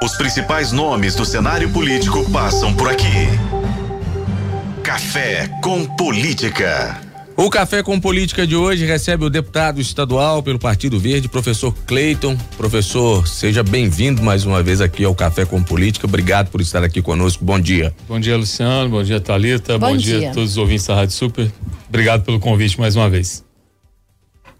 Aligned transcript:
Os 0.00 0.14
principais 0.14 0.70
nomes 0.70 1.16
do 1.16 1.24
cenário 1.24 1.68
político 1.70 2.28
passam 2.30 2.72
por 2.72 2.88
aqui. 2.88 3.26
Café 4.80 5.48
com 5.60 5.84
Política. 5.84 7.00
O 7.36 7.50
Café 7.50 7.82
com 7.82 7.98
Política 7.98 8.46
de 8.46 8.54
hoje 8.54 8.86
recebe 8.86 9.24
o 9.24 9.30
deputado 9.30 9.80
estadual 9.80 10.40
pelo 10.40 10.58
Partido 10.58 11.00
Verde, 11.00 11.28
professor 11.28 11.74
Cleiton. 11.84 12.36
Professor, 12.56 13.26
seja 13.26 13.64
bem-vindo 13.64 14.22
mais 14.22 14.44
uma 14.44 14.62
vez 14.62 14.80
aqui 14.80 15.04
ao 15.04 15.16
Café 15.16 15.44
com 15.44 15.60
Política. 15.60 16.06
Obrigado 16.06 16.48
por 16.48 16.60
estar 16.60 16.84
aqui 16.84 17.02
conosco. 17.02 17.44
Bom 17.44 17.58
dia. 17.58 17.92
Bom 18.08 18.20
dia, 18.20 18.36
Luciano. 18.36 18.88
Bom 18.88 19.02
dia, 19.02 19.20
Talita. 19.20 19.78
Bom 19.78 19.88
Bom, 19.90 19.96
dia. 19.96 20.20
dia. 20.20 20.30
a 20.30 20.32
todos 20.32 20.52
os 20.52 20.58
ouvintes 20.58 20.86
da 20.86 20.94
Rádio 20.94 21.16
Super. 21.16 21.50
Obrigado 21.88 22.22
pelo 22.24 22.38
convite 22.38 22.78
mais 22.78 22.94
uma 22.94 23.10
vez. 23.10 23.47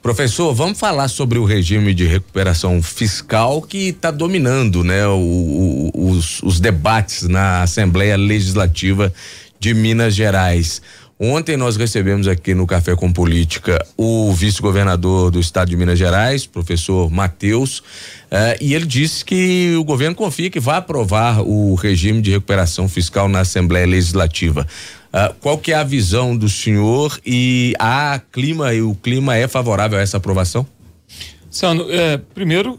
Professor, 0.03 0.55
vamos 0.55 0.79
falar 0.79 1.09
sobre 1.09 1.39
o 1.39 1.45
regime 1.45 1.93
de 1.93 2.07
recuperação 2.07 2.81
fiscal 2.83 3.61
que 3.61 3.89
está 3.89 4.11
dominando, 4.11 4.85
né, 4.85 5.07
o- 5.09 5.91
o- 5.93 6.11
os, 6.11 6.41
os 6.43 6.61
debates 6.61 7.25
na 7.25 7.63
Assembleia 7.63 8.17
Legislativa 8.17 9.13
de 9.59 9.75
Minas 9.75 10.15
Gerais. 10.15 10.81
Ontem 11.21 11.57
nós 11.57 11.77
recebemos 11.77 12.29
aqui 12.29 12.55
no 12.55 12.65
Café 12.65 12.95
com 12.95 13.13
Política 13.13 13.85
o 13.97 14.33
vice-governador 14.33 15.33
do 15.33 15.41
estado 15.41 15.69
de 15.69 15.77
Minas 15.77 15.99
Gerais, 15.99 16.47
professor 16.47 17.11
Matheus, 17.11 17.83
eh, 18.31 18.59
e 18.61 18.75
ele 18.75 18.87
disse 18.87 19.25
que 19.25 19.75
o 19.77 19.83
governo 19.83 20.15
confia 20.15 20.49
que 20.49 20.61
vai 20.61 20.77
aprovar 20.77 21.41
o 21.41 21.75
regime 21.75 22.23
de 22.23 22.31
recuperação 22.31 22.89
fiscal 22.89 23.29
na 23.29 23.41
Assembleia 23.41 23.87
Legislativa. 23.87 24.65
Ah, 25.13 25.35
qual 25.41 25.59
que 25.59 25.73
é 25.73 25.75
a 25.75 25.83
visão 25.83 26.37
do 26.37 26.49
senhor 26.49 27.19
e 27.27 27.75
há 27.79 28.21
clima 28.31 28.75
e 28.75 28.83
o 28.83 28.95
clima 28.95 29.35
é 29.37 29.49
favorável 29.49 29.99
a 29.99 30.03
essa 30.03 30.19
aprovação? 30.19 30.67
Luciano, 31.47 31.91
é, 31.91 32.19
primeiro, 32.19 32.79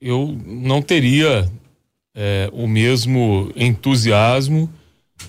eu 0.00 0.36
não 0.44 0.80
teria 0.80 1.48
é, 2.16 2.48
o 2.52 2.66
mesmo 2.66 3.52
entusiasmo 3.54 4.68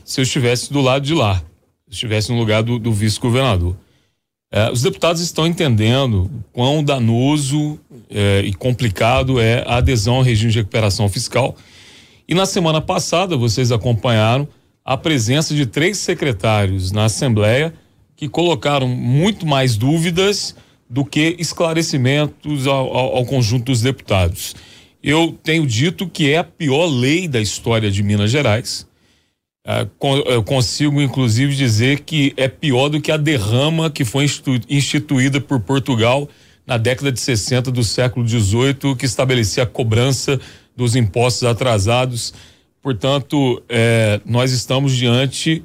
se 0.05 0.21
eu 0.21 0.23
estivesse 0.23 0.71
do 0.71 0.79
lado 0.79 1.05
de 1.05 1.13
lá, 1.13 1.43
estivesse 1.91 2.31
no 2.31 2.37
lugar 2.39 2.63
do, 2.63 2.79
do 2.79 2.91
vice-governador. 2.91 3.75
É, 4.53 4.71
os 4.71 4.81
deputados 4.81 5.21
estão 5.21 5.45
entendendo 5.45 6.29
quão 6.51 6.83
danoso 6.83 7.79
é, 8.09 8.41
e 8.45 8.53
complicado 8.53 9.39
é 9.39 9.63
a 9.67 9.77
adesão 9.77 10.15
ao 10.15 10.21
regime 10.21 10.51
de 10.51 10.57
recuperação 10.59 11.07
fiscal. 11.07 11.55
E 12.27 12.33
na 12.33 12.45
semana 12.45 12.81
passada, 12.81 13.37
vocês 13.37 13.71
acompanharam 13.71 14.47
a 14.83 14.97
presença 14.97 15.53
de 15.53 15.65
três 15.65 15.97
secretários 15.97 16.91
na 16.91 17.05
Assembleia 17.05 17.73
que 18.15 18.27
colocaram 18.27 18.87
muito 18.87 19.45
mais 19.45 19.75
dúvidas 19.77 20.55
do 20.89 21.05
que 21.05 21.35
esclarecimentos 21.39 22.67
ao, 22.67 22.95
ao- 22.95 23.15
ao 23.17 23.25
conjunto 23.25 23.65
dos 23.65 23.81
deputados. 23.81 24.55
Eu 25.01 25.37
tenho 25.43 25.65
dito 25.65 26.07
que 26.07 26.29
é 26.31 26.37
a 26.39 26.43
pior 26.43 26.85
lei 26.85 27.27
da 27.27 27.39
história 27.39 27.89
de 27.89 28.03
Minas 28.03 28.29
Gerais. 28.29 28.85
Ah, 29.63 29.85
eu 30.25 30.43
consigo, 30.43 30.99
inclusive, 31.01 31.55
dizer 31.55 31.99
que 31.99 32.33
é 32.35 32.47
pior 32.47 32.89
do 32.89 32.99
que 32.99 33.11
a 33.11 33.17
derrama 33.17 33.91
que 33.91 34.03
foi 34.03 34.23
institu- 34.25 34.59
instituída 34.67 35.39
por 35.39 35.59
Portugal 35.59 36.27
na 36.65 36.77
década 36.77 37.11
de 37.11 37.19
60 37.19 37.71
do 37.71 37.83
século 37.83 38.27
XVIII, 38.27 38.95
que 38.97 39.05
estabelecia 39.05 39.63
a 39.63 39.67
cobrança 39.67 40.39
dos 40.75 40.95
impostos 40.95 41.43
atrasados. 41.43 42.33
Portanto, 42.81 43.61
eh, 43.69 44.19
nós 44.25 44.51
estamos 44.51 44.95
diante 44.95 45.63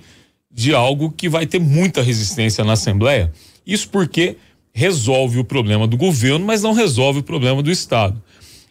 de 0.53 0.75
algo 0.75 1.11
que 1.11 1.29
vai 1.29 1.47
ter 1.47 1.59
muita 1.59 2.03
resistência 2.03 2.63
na 2.65 2.73
Assembleia. 2.75 3.33
Isso 3.67 3.89
porque 3.89 4.37
resolve 4.75 5.39
o 5.39 5.45
problema 5.45 5.87
do 5.87 5.97
governo, 5.97 6.45
mas 6.45 6.63
não 6.63 6.75
resolve 6.75 7.21
o 7.21 7.23
problema 7.23 7.63
do 7.63 7.71
Estado. 7.71 8.23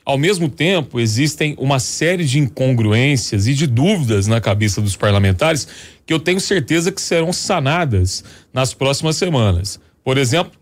Ao 0.06 0.20
mesmo 0.20 0.48
tempo, 0.48 1.00
existem 1.00 1.56
uma 1.58 1.80
série 1.80 2.24
de 2.24 2.38
incongruências 2.38 3.48
e 3.48 3.56
de 3.56 3.66
dúvidas 3.66 4.28
na 4.28 4.40
cabeça 4.40 4.80
dos 4.80 4.96
parlamentares 4.96 5.68
que 6.06 6.14
eu 6.14 6.20
tenho 6.20 6.40
certeza 6.40 6.92
que 6.92 7.02
serão 7.02 7.34
sanadas 7.34 8.24
nas 8.54 8.72
próximas 8.72 9.18
semanas. 9.18 9.80
Por 10.04 10.20
exemplo, 10.20 10.54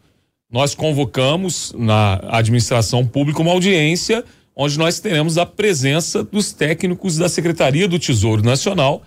nós 0.50 0.74
convocamos 0.74 1.76
na 1.78 2.22
administração 2.30 3.06
pública 3.06 3.42
uma 3.42 3.52
audiência 3.52 4.24
onde 4.56 4.78
nós 4.78 5.02
teremos 5.02 5.38
a 5.38 5.46
presença 5.46 6.24
dos 6.24 6.54
técnicos 6.54 7.18
da 7.18 7.28
Secretaria 7.28 7.88
do 7.88 8.00
Tesouro 8.00 8.42
Nacional 8.42 9.02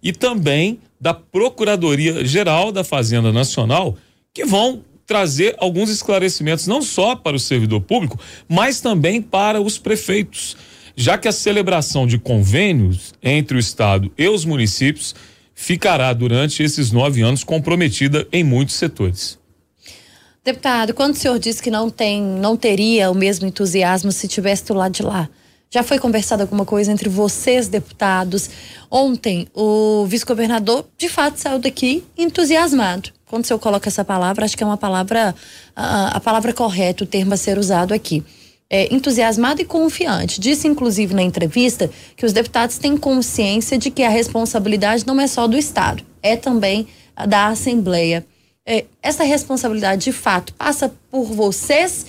e 0.00 0.12
também 0.12 0.78
da 1.00 1.12
Procuradoria 1.12 2.24
Geral 2.24 2.70
da 2.70 2.84
Fazenda 2.84 3.32
Nacional, 3.32 3.96
que 4.32 4.44
vão 4.44 4.84
trazer 5.06 5.54
alguns 5.58 5.90
esclarecimentos 5.90 6.66
não 6.66 6.82
só 6.82 7.16
para 7.16 7.36
o 7.36 7.40
servidor 7.40 7.80
público, 7.80 8.18
mas 8.48 8.80
também 8.80 9.20
para 9.20 9.60
os 9.60 9.78
prefeitos, 9.78 10.56
já 10.96 11.18
que 11.18 11.28
a 11.28 11.32
celebração 11.32 12.06
de 12.06 12.18
convênios 12.18 13.12
entre 13.22 13.56
o 13.56 13.60
Estado 13.60 14.10
e 14.16 14.28
os 14.28 14.44
municípios 14.44 15.14
ficará 15.54 16.12
durante 16.12 16.62
esses 16.62 16.90
nove 16.90 17.22
anos 17.22 17.44
comprometida 17.44 18.26
em 18.32 18.42
muitos 18.42 18.74
setores. 18.74 19.38
Deputado, 20.44 20.92
quando 20.92 21.14
o 21.14 21.16
senhor 21.16 21.38
disse 21.38 21.62
que 21.62 21.70
não 21.70 21.88
tem, 21.88 22.20
não 22.20 22.56
teria 22.56 23.10
o 23.10 23.14
mesmo 23.14 23.46
entusiasmo 23.46 24.10
se 24.10 24.26
tivesse 24.26 24.66
do 24.66 24.74
lado 24.74 24.92
de 24.92 25.02
lá, 25.02 25.28
já 25.70 25.82
foi 25.82 25.98
conversado 25.98 26.42
alguma 26.42 26.66
coisa 26.66 26.92
entre 26.92 27.08
vocês, 27.08 27.68
deputados? 27.68 28.50
Ontem, 28.90 29.46
o 29.54 30.04
vice-governador, 30.04 30.86
de 30.98 31.08
fato, 31.08 31.38
saiu 31.38 31.58
daqui 31.58 32.04
entusiasmado. 32.18 33.10
Quando 33.32 33.46
senhor 33.46 33.58
coloca 33.58 33.88
essa 33.88 34.04
palavra, 34.04 34.44
acho 34.44 34.54
que 34.54 34.62
é 34.62 34.66
uma 34.66 34.76
palavra, 34.76 35.34
a, 35.74 36.18
a 36.18 36.20
palavra 36.20 36.52
correta, 36.52 37.02
o 37.02 37.06
termo 37.06 37.32
a 37.32 37.36
ser 37.38 37.56
usado 37.56 37.94
aqui. 37.94 38.22
É, 38.68 38.94
entusiasmado 38.94 39.62
e 39.62 39.64
confiante. 39.64 40.38
Disse, 40.38 40.68
inclusive, 40.68 41.14
na 41.14 41.22
entrevista, 41.22 41.88
que 42.14 42.26
os 42.26 42.34
deputados 42.34 42.76
têm 42.76 42.94
consciência 42.94 43.78
de 43.78 43.90
que 43.90 44.02
a 44.02 44.10
responsabilidade 44.10 45.06
não 45.06 45.18
é 45.18 45.26
só 45.26 45.46
do 45.46 45.56
Estado, 45.56 46.04
é 46.22 46.36
também 46.36 46.86
da 47.26 47.46
Assembleia. 47.46 48.22
É, 48.66 48.84
essa 49.02 49.24
responsabilidade, 49.24 50.04
de 50.04 50.12
fato, 50.12 50.52
passa 50.52 50.94
por 51.10 51.24
vocês 51.24 52.04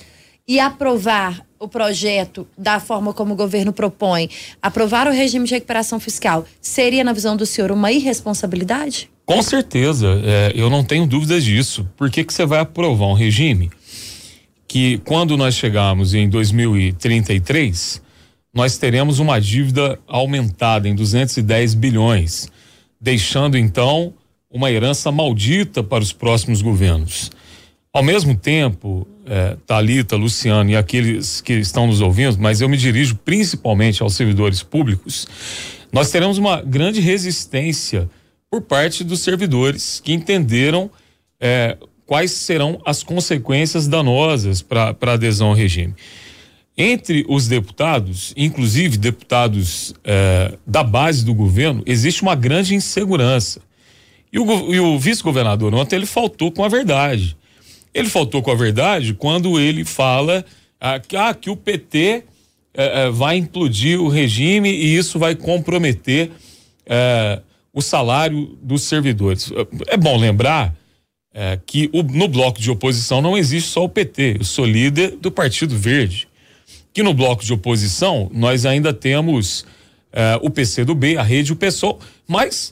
e 0.46 0.60
aprovar 0.60 1.42
o 1.58 1.70
projeto 1.70 2.46
da 2.58 2.82
forma 2.82 3.14
como 3.14 3.34
o 3.34 3.38
governo 3.38 3.72
propõe, 3.72 4.30
aprovar 4.62 5.08
o 5.08 5.12
regime 5.12 5.46
de 5.46 5.54
recuperação 5.54 6.02
fiscal, 6.02 6.46
seria, 6.60 7.02
na 7.02 7.14
visão 7.14 7.38
do 7.38 7.46
senhor, 7.46 7.72
uma 7.72 7.94
irresponsabilidade? 7.94 9.13
Com 9.26 9.42
certeza, 9.42 10.22
é, 10.24 10.52
eu 10.54 10.70
não 10.70 10.84
tenho 10.84 11.08
dúvidas 11.08 11.44
disso. 11.44 11.88
Por 11.96 12.10
que, 12.10 12.24
que 12.24 12.34
você 12.34 12.46
vai 12.46 12.60
aprovar 12.60 13.08
um 13.08 13.14
regime 13.14 13.72
que, 14.68 14.98
quando 15.06 15.38
nós 15.38 15.56
chegarmos 15.56 16.14
em 16.14 16.28
2033, 16.28 18.02
nós 18.54 18.78
teremos 18.78 19.20
uma 19.20 19.40
dívida 19.40 19.98
aumentada 20.08 20.90
em 20.90 20.96
210 20.96 21.74
bilhões, 21.74 22.50
deixando 23.00 23.58
então 23.58 24.14
uma 24.52 24.72
herança 24.72 25.12
maldita 25.12 25.82
para 25.82 26.04
os 26.04 26.12
próximos 26.12 26.62
governos. 26.62 27.32
Ao 27.94 28.04
mesmo 28.04 28.36
tempo, 28.36 29.08
é, 29.26 29.56
Talita, 29.66 30.16
Luciano 30.16 30.70
e 30.70 30.76
aqueles 30.76 31.40
que 31.40 31.54
estão 31.54 31.88
nos 31.88 32.02
ouvindo, 32.02 32.38
mas 32.40 32.60
eu 32.60 32.68
me 32.68 32.76
dirijo 32.76 33.16
principalmente 33.16 34.04
aos 34.04 34.16
servidores 34.16 34.62
públicos, 34.62 35.28
nós 35.92 36.12
teremos 36.12 36.38
uma 36.38 36.62
grande 36.62 37.00
resistência 37.00 38.10
por 38.54 38.62
parte 38.62 39.04
dos 39.04 39.22
servidores 39.22 40.00
que 40.00 40.14
entenderam 40.14 40.88
é, 41.42 41.76
quais 42.06 42.30
serão 42.30 42.80
as 42.86 43.02
consequências 43.02 43.88
danosas 43.88 44.62
para 44.62 44.96
a 45.02 45.14
adesão 45.14 45.48
ao 45.48 45.56
regime. 45.56 45.96
Entre 46.78 47.26
os 47.28 47.48
deputados, 47.48 48.32
inclusive 48.38 48.96
deputados 48.96 49.96
é, 50.04 50.56
da 50.68 50.84
base 50.84 51.26
do 51.26 51.34
governo, 51.34 51.82
existe 51.88 52.22
uma 52.22 52.36
grande 52.36 52.76
insegurança. 52.76 53.60
E 54.32 54.38
o, 54.38 54.46
o 54.46 55.00
vice-governador 55.00 55.74
ontem 55.74 55.96
ele 55.96 56.06
faltou 56.06 56.52
com 56.52 56.64
a 56.64 56.70
verdade. 56.70 57.36
Ele 57.92 58.08
faltou 58.08 58.44
com 58.44 58.52
a 58.52 58.56
verdade 58.56 59.16
quando 59.16 59.60
ele 59.60 59.84
fala 59.84 60.46
ah, 60.80 61.00
que, 61.00 61.18
ah, 61.18 61.34
que 61.34 61.50
o 61.50 61.58
PT 61.58 61.98
eh, 62.08 62.24
eh, 62.76 63.10
vai 63.10 63.36
implodir 63.38 64.00
o 64.00 64.10
regime 64.10 64.70
e 64.70 64.96
isso 64.96 65.18
vai 65.18 65.34
comprometer 65.34 66.30
eh, 66.86 67.42
o 67.74 67.82
salário 67.82 68.58
dos 68.62 68.84
servidores. 68.84 69.52
É 69.88 69.98
bom 69.98 70.18
lembrar 70.18 70.74
eh, 71.34 71.60
que 71.66 71.90
o- 71.92 72.04
no 72.04 72.28
bloco 72.28 72.60
de 72.62 72.70
oposição 72.70 73.22
não 73.22 73.36
existe 73.38 73.70
só 73.72 73.84
o 73.84 73.90
PT. 73.90 74.38
Eu 74.40 74.44
sou 74.46 74.66
líder 74.66 75.18
do 75.18 75.32
Partido 75.32 75.76
Verde. 75.78 76.28
Que 76.94 77.02
no 77.02 77.14
bloco 77.14 77.44
de 77.44 77.52
oposição 77.52 78.30
nós 78.32 78.66
ainda 78.68 78.94
temos 78.94 79.66
eh, 80.12 80.38
o 80.44 80.50
PCdoB, 80.52 81.18
a 81.18 81.24
Rede 81.24 81.52
o 81.52 81.56
PSOL, 81.56 82.00
mas 82.28 82.72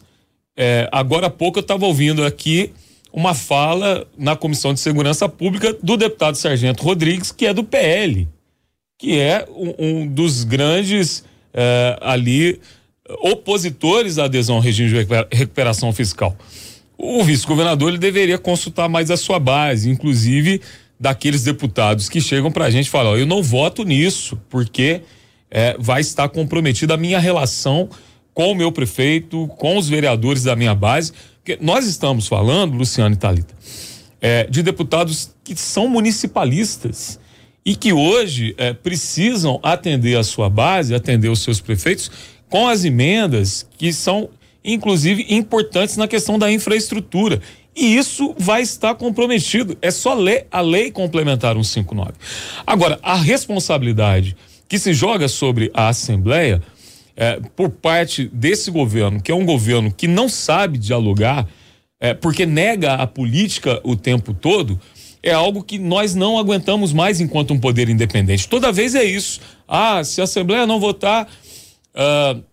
é, 0.56 0.88
agora 0.92 1.26
há 1.26 1.30
pouco 1.30 1.58
eu 1.58 1.62
estava 1.62 1.86
ouvindo 1.88 2.24
aqui 2.24 2.72
uma 3.12 3.34
fala 3.34 4.06
na 4.16 4.36
Comissão 4.36 4.74
de 4.76 4.80
Segurança 4.80 5.28
Pública 5.28 5.76
do 5.82 5.98
deputado 5.98 6.36
Sargento 6.36 6.84
Rodrigues, 6.84 7.32
que 7.32 7.48
é 7.48 7.54
do 7.54 7.64
PL, 7.64 8.28
que 9.00 9.18
é 9.18 9.48
um, 9.50 9.74
um 10.04 10.08
dos 10.08 10.44
grandes 10.44 11.24
é, 11.54 11.98
ali 12.02 12.60
opositores 13.20 14.18
à 14.18 14.26
adesão 14.26 14.56
ao 14.56 14.62
regime 14.62 14.90
de 14.90 14.96
recupera- 14.96 15.28
recuperação 15.32 15.92
fiscal. 15.94 16.36
O 16.98 17.24
vice-governador 17.24 17.90
ele 17.90 17.98
deveria 17.98 18.38
consultar 18.38 18.88
mais 18.88 19.10
a 19.10 19.18
sua 19.18 19.40
base, 19.40 19.90
inclusive 19.90 20.62
daqueles 21.00 21.44
deputados 21.44 22.08
que 22.08 22.22
chegam 22.22 22.52
para 22.52 22.66
a 22.66 22.70
gente 22.70 22.86
e 22.88 22.90
falam: 22.90 23.14
"Ó, 23.14 23.18
eu 23.18 23.26
não 23.26 23.42
voto 23.42 23.84
nisso, 23.84 24.40
porque 24.50 25.02
é, 25.50 25.76
vai 25.80 26.02
estar 26.02 26.30
comprometida 26.30 26.94
a 26.94 26.98
minha 26.98 27.20
relação 27.20 27.90
com 28.34 28.52
o 28.52 28.56
meu 28.56 28.72
prefeito, 28.72 29.48
com 29.58 29.78
os 29.78 29.90
vereadores 29.90 30.44
da 30.44 30.56
minha 30.56 30.74
base. 30.74 31.12
Porque 31.44 31.58
nós 31.60 31.86
estamos 31.88 32.28
falando, 32.28 32.76
Luciano 32.76 33.14
e 33.16 33.18
Thalita, 33.18 33.54
é, 34.22 34.46
de 34.46 34.62
deputados 34.64 35.32
que 35.44 35.56
são 35.56 35.90
municipalistas 35.90 37.20
e 37.66 37.76
que 37.76 37.92
hoje 37.92 38.54
é, 38.58 38.74
precisam 38.74 39.60
atender 39.62 40.18
a 40.18 40.24
sua 40.24 40.50
base, 40.50 40.96
atender 40.96 41.30
os 41.30 41.40
seus 41.42 41.60
prefeitos, 41.60 42.10
com 42.52 42.68
as 42.68 42.84
emendas 42.84 43.66
que 43.78 43.94
são, 43.94 44.30
inclusive, 44.64 45.26
importantes 45.30 45.96
na 45.96 46.06
questão 46.06 46.38
da 46.38 46.52
infraestrutura. 46.52 47.42
E 47.74 47.96
isso 47.96 48.36
vai 48.38 48.62
estar 48.62 48.94
comprometido. 48.96 49.78
É 49.82 49.90
só 49.90 50.14
ler 50.14 50.48
a 50.52 50.60
lei 50.60 50.92
complementar 50.92 51.56
159. 51.56 52.12
Agora, 52.68 53.00
a 53.02 53.16
responsabilidade 53.16 54.36
que 54.68 54.78
se 54.78 54.94
joga 54.94 55.30
sobre 55.30 55.72
a 55.74 55.88
Assembleia 55.88 56.62
é, 57.16 57.40
por 57.56 57.70
parte 57.70 58.30
desse 58.34 58.70
governo, 58.70 59.22
que 59.22 59.32
é 59.32 59.36
um 59.36 59.46
governo 59.46 59.90
que 59.90 60.06
não 60.06 60.28
sabe 60.28 60.78
dialogar, 60.78 61.48
é, 62.02 62.14
porque 62.14 62.46
nega 62.46 62.96
a 62.96 63.08
política 63.08 63.80
o 63.82 63.96
tempo 63.96 64.34
todo, 64.34 64.78
é 65.24 65.32
algo 65.32 65.64
que 65.64 65.80
nós 65.80 66.16
não 66.16 66.38
aguentamos 66.38 66.92
mais 66.92 67.22
enquanto 67.22 67.54
um 67.54 67.60
poder 67.60 67.88
independente. 67.88 68.50
Toda 68.50 68.74
vez 68.74 68.94
é 68.94 69.04
isso. 69.06 69.40
Ah, 69.66 70.04
se 70.04 70.20
a 70.20 70.26
Assembleia 70.26 70.68
não 70.68 70.80
votar 70.80 71.30
uh, 71.96 72.44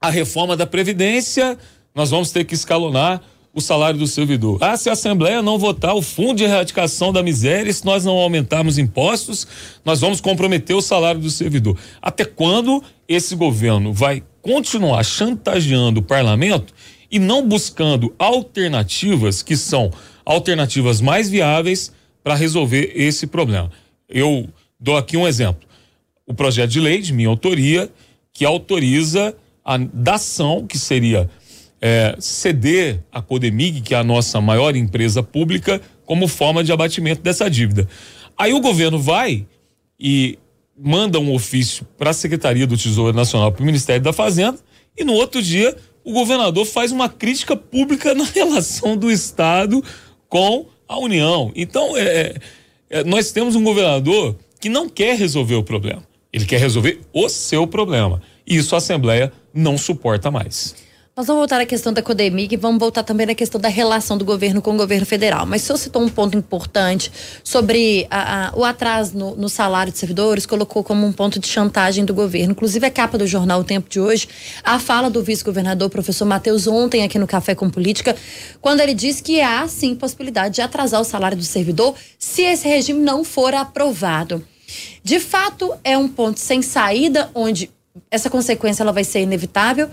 a 0.00 0.10
reforma 0.10 0.56
da 0.56 0.66
Previdência, 0.66 1.56
nós 1.94 2.10
vamos 2.10 2.30
ter 2.30 2.44
que 2.44 2.54
escalonar 2.54 3.22
o 3.54 3.60
salário 3.60 3.98
do 3.98 4.06
servidor. 4.06 4.58
Ah, 4.62 4.76
se 4.76 4.88
a 4.88 4.94
Assembleia 4.94 5.42
não 5.42 5.58
votar 5.58 5.94
o 5.94 6.00
Fundo 6.00 6.36
de 6.36 6.44
Erradicação 6.44 7.12
da 7.12 7.22
Miséria, 7.22 7.72
se 7.72 7.84
nós 7.84 8.04
não 8.04 8.14
aumentarmos 8.14 8.78
impostos, 8.78 9.46
nós 9.84 10.00
vamos 10.00 10.20
comprometer 10.20 10.74
o 10.74 10.80
salário 10.80 11.20
do 11.20 11.30
servidor. 11.30 11.78
Até 12.00 12.24
quando 12.24 12.82
esse 13.06 13.36
governo 13.36 13.92
vai 13.92 14.22
continuar 14.40 15.04
chantageando 15.04 16.00
o 16.00 16.02
parlamento 16.02 16.72
e 17.10 17.18
não 17.18 17.46
buscando 17.46 18.14
alternativas 18.18 19.42
que 19.42 19.56
são 19.56 19.92
alternativas 20.24 21.00
mais 21.00 21.28
viáveis 21.28 21.92
para 22.24 22.34
resolver 22.34 22.92
esse 22.94 23.26
problema. 23.26 23.70
Eu 24.08 24.48
dou 24.80 24.96
aqui 24.96 25.16
um 25.16 25.28
exemplo. 25.28 25.68
O 26.26 26.32
projeto 26.32 26.70
de 26.70 26.80
lei 26.80 27.02
de 27.02 27.12
minha 27.12 27.28
autoria 27.28 27.90
que 28.32 28.44
autoriza 28.44 29.36
a 29.64 29.76
dação, 29.76 30.66
que 30.66 30.78
seria 30.78 31.28
é, 31.80 32.14
ceder 32.18 33.02
a 33.12 33.20
Codemig, 33.20 33.80
que 33.80 33.94
é 33.94 33.98
a 33.98 34.04
nossa 34.04 34.40
maior 34.40 34.76
empresa 34.76 35.22
pública, 35.22 35.80
como 36.04 36.28
forma 36.28 36.62
de 36.62 36.72
abatimento 36.72 37.22
dessa 37.22 37.48
dívida. 37.50 37.88
Aí 38.36 38.52
o 38.52 38.60
governo 38.60 38.98
vai 38.98 39.46
e 39.98 40.38
manda 40.76 41.18
um 41.18 41.32
ofício 41.32 41.86
para 41.96 42.10
a 42.10 42.14
Secretaria 42.14 42.66
do 42.66 42.76
Tesouro 42.76 43.14
Nacional, 43.14 43.52
para 43.52 43.62
o 43.62 43.66
Ministério 43.66 44.02
da 44.02 44.12
Fazenda, 44.12 44.58
e 44.96 45.04
no 45.04 45.12
outro 45.12 45.42
dia 45.42 45.76
o 46.04 46.12
governador 46.12 46.64
faz 46.66 46.90
uma 46.90 47.08
crítica 47.08 47.56
pública 47.56 48.14
na 48.16 48.24
relação 48.24 48.96
do 48.96 49.10
Estado 49.10 49.82
com 50.28 50.66
a 50.88 50.98
União. 50.98 51.52
Então, 51.54 51.96
é, 51.96 52.02
é, 52.02 52.34
é, 52.90 53.04
nós 53.04 53.32
temos 53.32 53.54
um 53.54 53.62
governador 53.62 54.36
que 54.60 54.68
não 54.68 54.88
quer 54.88 55.16
resolver 55.16 55.54
o 55.54 55.62
problema. 55.62 56.02
Ele 56.32 56.46
quer 56.46 56.58
resolver 56.58 57.00
o 57.12 57.28
seu 57.28 57.66
problema. 57.66 58.22
E 58.46 58.56
isso 58.56 58.74
a 58.74 58.78
Assembleia 58.78 59.32
não 59.52 59.76
suporta 59.76 60.30
mais. 60.30 60.74
Nós 61.14 61.26
vamos 61.26 61.40
voltar 61.40 61.60
à 61.60 61.66
questão 61.66 61.92
da 61.92 62.00
Codemig 62.00 62.54
e 62.54 62.56
vamos 62.56 62.80
voltar 62.80 63.02
também 63.02 63.26
na 63.26 63.34
questão 63.34 63.60
da 63.60 63.68
relação 63.68 64.16
do 64.16 64.24
governo 64.24 64.62
com 64.62 64.72
o 64.72 64.76
governo 64.78 65.04
federal. 65.04 65.44
Mas 65.44 65.62
o 65.62 65.66
senhor 65.66 65.76
citou 65.76 66.02
um 66.02 66.08
ponto 66.08 66.38
importante 66.38 67.12
sobre 67.44 68.06
a, 68.10 68.48
a, 68.48 68.56
o 68.56 68.64
atraso 68.64 69.18
no, 69.18 69.36
no, 69.36 69.46
salário 69.46 69.92
de 69.92 69.98
servidores, 69.98 70.46
colocou 70.46 70.82
como 70.82 71.06
um 71.06 71.12
ponto 71.12 71.38
de 71.38 71.46
chantagem 71.46 72.02
do 72.06 72.14
governo. 72.14 72.52
Inclusive, 72.52 72.86
a 72.86 72.90
capa 72.90 73.18
do 73.18 73.26
jornal 73.26 73.60
O 73.60 73.64
Tempo 73.64 73.90
de 73.90 74.00
hoje, 74.00 74.26
a 74.64 74.78
fala 74.78 75.10
do 75.10 75.22
vice-governador, 75.22 75.90
professor 75.90 76.24
Matheus, 76.24 76.66
ontem 76.66 77.04
aqui 77.04 77.18
no 77.18 77.26
Café 77.26 77.54
com 77.54 77.68
Política, 77.68 78.16
quando 78.58 78.80
ele 78.80 78.94
disse 78.94 79.22
que 79.22 79.38
há 79.42 79.68
sim 79.68 79.94
possibilidade 79.94 80.54
de 80.54 80.62
atrasar 80.62 80.98
o 80.98 81.04
salário 81.04 81.36
do 81.36 81.44
servidor 81.44 81.94
se 82.18 82.40
esse 82.40 82.66
regime 82.66 83.00
não 83.00 83.22
for 83.22 83.52
aprovado. 83.52 84.42
De 85.02 85.20
fato, 85.20 85.74
é 85.82 85.96
um 85.96 86.08
ponto 86.08 86.40
sem 86.40 86.62
saída, 86.62 87.30
onde 87.34 87.70
essa 88.10 88.30
consequência 88.30 88.82
ela 88.82 88.92
vai 88.92 89.04
ser 89.04 89.20
inevitável 89.20 89.90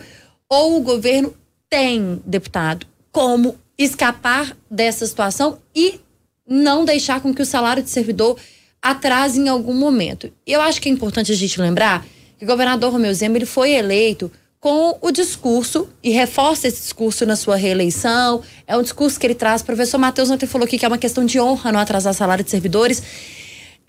ou 0.50 0.78
o 0.78 0.82
governo 0.82 1.34
tem, 1.70 2.22
deputado, 2.26 2.88
como 3.12 3.56
escapar 3.78 4.58
dessa 4.70 5.06
situação 5.06 5.60
e 5.76 6.00
não 6.48 6.84
deixar 6.84 7.22
com 7.22 7.34
que 7.34 7.42
o 7.42 7.46
salário 7.46 7.84
de 7.84 7.90
servidor 7.90 8.38
atrase 8.82 9.40
em 9.40 9.48
algum 9.48 9.74
momento. 9.74 10.32
Eu 10.46 10.62
acho 10.62 10.82
que 10.82 10.90
é 10.90 10.92
importante 10.92 11.32
a 11.32 11.36
gente 11.36 11.62
lembrar 11.62 12.06
que 12.38 12.46
o 12.46 12.48
governador 12.48 12.92
Romeu 12.92 13.14
Zema 13.14 13.38
ele 13.38 13.46
foi 13.46 13.72
eleito 13.72 14.32
com 14.60 14.98
o 15.02 15.12
discurso 15.12 15.88
e 16.04 16.10
reforça 16.10 16.68
esse 16.68 16.82
discurso 16.82 17.26
na 17.26 17.36
sua 17.36 17.56
reeleição. 17.56 18.42
É 18.68 18.76
um 18.76 18.82
discurso 18.82 19.20
que 19.20 19.28
ele 19.28 19.36
traz. 19.36 19.62
O 19.62 19.66
professor 19.66 19.98
Matheus 19.98 20.30
ontem 20.30 20.48
falou 20.48 20.66
aqui 20.66 20.78
que 20.78 20.86
é 20.86 20.88
uma 20.88 20.98
questão 20.98 21.26
de 21.26 21.40
honra 21.40 21.72
não 21.72 21.80
atrasar 21.80 22.14
salário 22.14 22.44
de 22.44 22.52
servidores. 22.52 23.02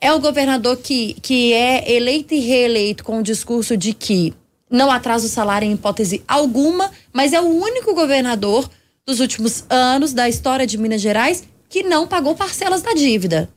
É 0.00 0.12
o 0.12 0.18
governador 0.18 0.78
que, 0.78 1.14
que 1.20 1.52
é 1.52 1.92
eleito 1.92 2.32
e 2.32 2.40
reeleito 2.40 3.04
com 3.04 3.18
o 3.18 3.22
discurso 3.22 3.76
de 3.76 3.92
que 3.92 4.32
não 4.70 4.90
atrasa 4.90 5.26
o 5.26 5.28
salário 5.28 5.66
em 5.66 5.72
hipótese 5.72 6.22
alguma, 6.26 6.90
mas 7.12 7.32
é 7.32 7.40
o 7.40 7.44
único 7.44 7.94
governador 7.94 8.70
dos 9.04 9.20
últimos 9.20 9.64
anos 9.68 10.12
da 10.12 10.28
história 10.28 10.66
de 10.66 10.78
Minas 10.78 11.00
Gerais 11.00 11.44
que 11.68 11.82
não 11.82 12.06
pagou 12.06 12.34
parcelas 12.34 12.82
da 12.82 12.92
dívida. 12.92 13.48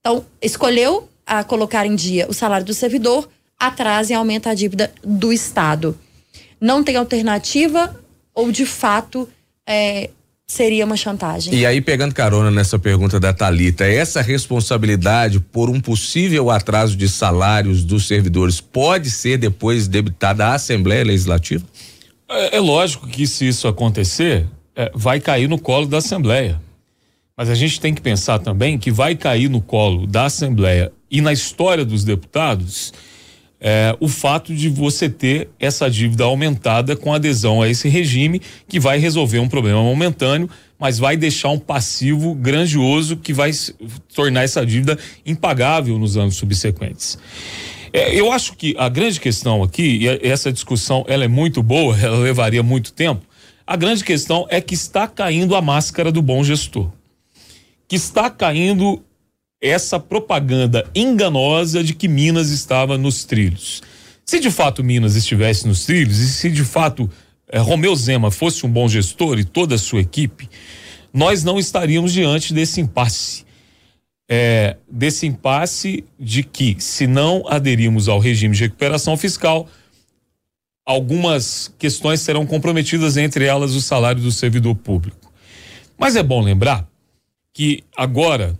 Então, 0.00 0.24
escolheu 0.40 1.08
a 1.26 1.42
colocar 1.42 1.84
em 1.84 1.96
dia 1.96 2.28
o 2.28 2.32
salário 2.32 2.64
do 2.64 2.72
servidor, 2.72 3.28
atrasa 3.58 4.12
e 4.12 4.14
aumenta 4.14 4.50
a 4.50 4.54
dívida 4.54 4.92
do 5.02 5.32
Estado. 5.32 5.98
Não 6.60 6.84
tem 6.84 6.96
alternativa 6.96 7.98
ou, 8.32 8.52
de 8.52 8.64
fato, 8.64 9.28
é, 9.66 10.10
seria 10.46 10.84
uma 10.84 10.96
chantagem. 10.96 11.52
E 11.54 11.66
aí, 11.66 11.80
pegando 11.80 12.14
carona 12.14 12.50
nessa 12.50 12.78
pergunta 12.78 13.18
da 13.18 13.32
Talita, 13.32 13.84
essa 13.84 14.22
responsabilidade 14.22 15.40
por 15.40 15.68
um 15.68 15.80
possível 15.80 16.50
atraso 16.50 16.96
de 16.96 17.08
salários 17.08 17.82
dos 17.82 18.06
servidores 18.06 18.60
pode 18.60 19.10
ser 19.10 19.38
depois 19.38 19.88
debitada 19.88 20.46
à 20.46 20.54
Assembleia 20.54 21.04
Legislativa? 21.04 21.64
É, 22.28 22.56
é 22.56 22.60
lógico 22.60 23.06
que 23.08 23.26
se 23.26 23.48
isso 23.48 23.66
acontecer, 23.66 24.46
é, 24.74 24.90
vai 24.94 25.18
cair 25.18 25.48
no 25.48 25.58
colo 25.58 25.86
da 25.86 25.98
Assembleia. 25.98 26.60
Mas 27.36 27.50
a 27.50 27.54
gente 27.54 27.80
tem 27.80 27.92
que 27.92 28.00
pensar 28.00 28.38
também 28.38 28.78
que 28.78 28.90
vai 28.90 29.14
cair 29.14 29.50
no 29.50 29.60
colo 29.60 30.06
da 30.06 30.26
Assembleia 30.26 30.92
e 31.10 31.20
na 31.20 31.32
história 31.32 31.84
dos 31.84 32.02
deputados 32.02 32.92
é, 33.60 33.96
o 34.00 34.08
fato 34.08 34.54
de 34.54 34.68
você 34.68 35.08
ter 35.08 35.48
essa 35.58 35.90
dívida 35.90 36.24
aumentada 36.24 36.94
com 36.94 37.12
adesão 37.12 37.62
a 37.62 37.68
esse 37.68 37.88
regime 37.88 38.40
que 38.68 38.78
vai 38.78 38.98
resolver 38.98 39.38
um 39.38 39.48
problema 39.48 39.82
momentâneo, 39.82 40.48
mas 40.78 40.98
vai 40.98 41.16
deixar 41.16 41.50
um 41.50 41.58
passivo 41.58 42.34
grandioso 42.34 43.16
que 43.16 43.32
vai 43.32 43.50
tornar 44.14 44.42
essa 44.42 44.64
dívida 44.64 44.98
impagável 45.24 45.98
nos 45.98 46.16
anos 46.16 46.36
subsequentes. 46.36 47.18
É, 47.92 48.14
eu 48.14 48.30
acho 48.30 48.54
que 48.54 48.74
a 48.78 48.88
grande 48.90 49.18
questão 49.18 49.62
aqui, 49.62 50.00
e 50.02 50.28
essa 50.28 50.52
discussão 50.52 51.04
ela 51.08 51.24
é 51.24 51.28
muito 51.28 51.62
boa, 51.62 51.96
ela 51.98 52.18
levaria 52.18 52.62
muito 52.62 52.92
tempo. 52.92 53.22
A 53.66 53.74
grande 53.74 54.04
questão 54.04 54.46
é 54.50 54.60
que 54.60 54.74
está 54.74 55.08
caindo 55.08 55.56
a 55.56 55.62
máscara 55.62 56.12
do 56.12 56.20
bom 56.20 56.44
gestor, 56.44 56.90
que 57.88 57.96
está 57.96 58.28
caindo 58.28 59.02
essa 59.60 59.98
propaganda 59.98 60.88
enganosa 60.94 61.82
de 61.82 61.94
que 61.94 62.08
Minas 62.08 62.50
estava 62.50 62.98
nos 62.98 63.24
trilhos. 63.24 63.82
Se 64.24 64.40
de 64.40 64.50
fato 64.50 64.82
Minas 64.84 65.16
estivesse 65.16 65.66
nos 65.66 65.84
trilhos 65.84 66.18
e 66.18 66.28
se 66.28 66.50
de 66.50 66.64
fato 66.64 67.08
eh, 67.48 67.58
Romeu 67.58 67.94
Zema 67.94 68.30
fosse 68.30 68.66
um 68.66 68.70
bom 68.70 68.88
gestor 68.88 69.38
e 69.38 69.44
toda 69.44 69.76
a 69.76 69.78
sua 69.78 70.00
equipe, 70.00 70.48
nós 71.12 71.42
não 71.42 71.58
estaríamos 71.58 72.12
diante 72.12 72.52
desse 72.52 72.80
impasse. 72.80 73.44
É, 74.28 74.76
desse 74.90 75.24
impasse 75.24 76.04
de 76.18 76.42
que, 76.42 76.76
se 76.80 77.06
não 77.06 77.44
aderirmos 77.46 78.08
ao 78.08 78.18
regime 78.18 78.56
de 78.56 78.64
recuperação 78.64 79.16
fiscal, 79.16 79.68
algumas 80.84 81.72
questões 81.78 82.20
serão 82.20 82.44
comprometidas, 82.44 83.16
entre 83.16 83.44
elas 83.44 83.74
o 83.74 83.80
salário 83.80 84.20
do 84.20 84.32
servidor 84.32 84.74
público. 84.74 85.32
Mas 85.96 86.16
é 86.16 86.22
bom 86.24 86.42
lembrar 86.42 86.86
que 87.54 87.84
agora 87.96 88.58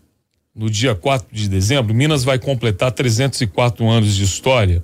no 0.56 0.70
dia 0.70 0.94
4 0.94 1.28
de 1.30 1.48
dezembro, 1.48 1.94
Minas 1.94 2.24
vai 2.24 2.38
completar 2.38 2.90
304 2.90 3.86
anos 3.86 4.16
de 4.16 4.24
história. 4.24 4.82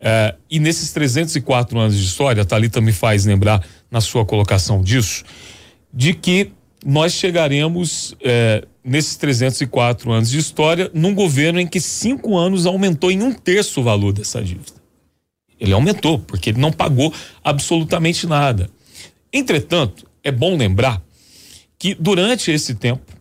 É, 0.00 0.34
e 0.50 0.58
nesses 0.58 0.92
304 0.92 1.78
anos 1.78 1.96
de 1.96 2.04
história, 2.04 2.42
a 2.42 2.44
Thalita 2.44 2.80
me 2.80 2.92
faz 2.92 3.24
lembrar 3.24 3.64
na 3.90 4.00
sua 4.00 4.24
colocação 4.24 4.82
disso, 4.82 5.24
de 5.94 6.12
que 6.14 6.50
nós 6.84 7.12
chegaremos 7.12 8.14
é, 8.22 8.64
nesses 8.84 9.16
304 9.16 10.10
anos 10.10 10.30
de 10.30 10.38
história 10.38 10.90
num 10.92 11.14
governo 11.14 11.60
em 11.60 11.66
que 11.66 11.80
cinco 11.80 12.36
anos 12.36 12.66
aumentou 12.66 13.10
em 13.10 13.22
um 13.22 13.32
terço 13.32 13.80
o 13.80 13.84
valor 13.84 14.12
dessa 14.12 14.42
dívida. 14.42 14.78
Ele 15.60 15.72
aumentou, 15.72 16.18
porque 16.18 16.50
ele 16.50 16.60
não 16.60 16.72
pagou 16.72 17.12
absolutamente 17.42 18.26
nada. 18.26 18.70
Entretanto, 19.32 20.06
é 20.22 20.30
bom 20.30 20.56
lembrar 20.56 21.02
que 21.78 21.94
durante 21.94 22.50
esse 22.50 22.74
tempo, 22.74 23.17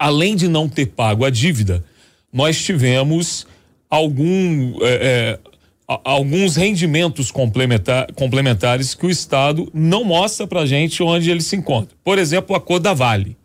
além 0.00 0.34
de 0.34 0.48
não 0.48 0.66
ter 0.66 0.86
pago 0.86 1.26
a 1.26 1.30
dívida, 1.30 1.84
nós 2.32 2.58
tivemos 2.62 3.46
algum, 3.90 4.82
é, 4.82 4.88
é, 4.88 5.38
alguns 5.86 6.56
rendimentos 6.56 7.30
complementar, 7.30 8.10
complementares 8.14 8.94
que 8.94 9.04
o 9.04 9.10
Estado 9.10 9.70
não 9.74 10.02
mostra 10.02 10.46
para 10.46 10.64
gente 10.64 11.02
onde 11.02 11.30
ele 11.30 11.42
se 11.42 11.54
encontra. 11.54 11.94
Por 12.02 12.18
exemplo, 12.18 12.54
o 12.54 12.56
acordo 12.56 12.84
da 12.84 12.94
Vale. 12.94 13.36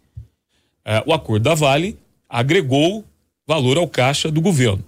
É, 0.86 1.04
o 1.06 1.12
acordo 1.12 1.44
da 1.44 1.56
Vale 1.56 1.98
agregou 2.30 3.04
valor 3.46 3.78
ao 3.78 3.88
caixa 3.88 4.32
do 4.32 4.40
governo. 4.40 4.84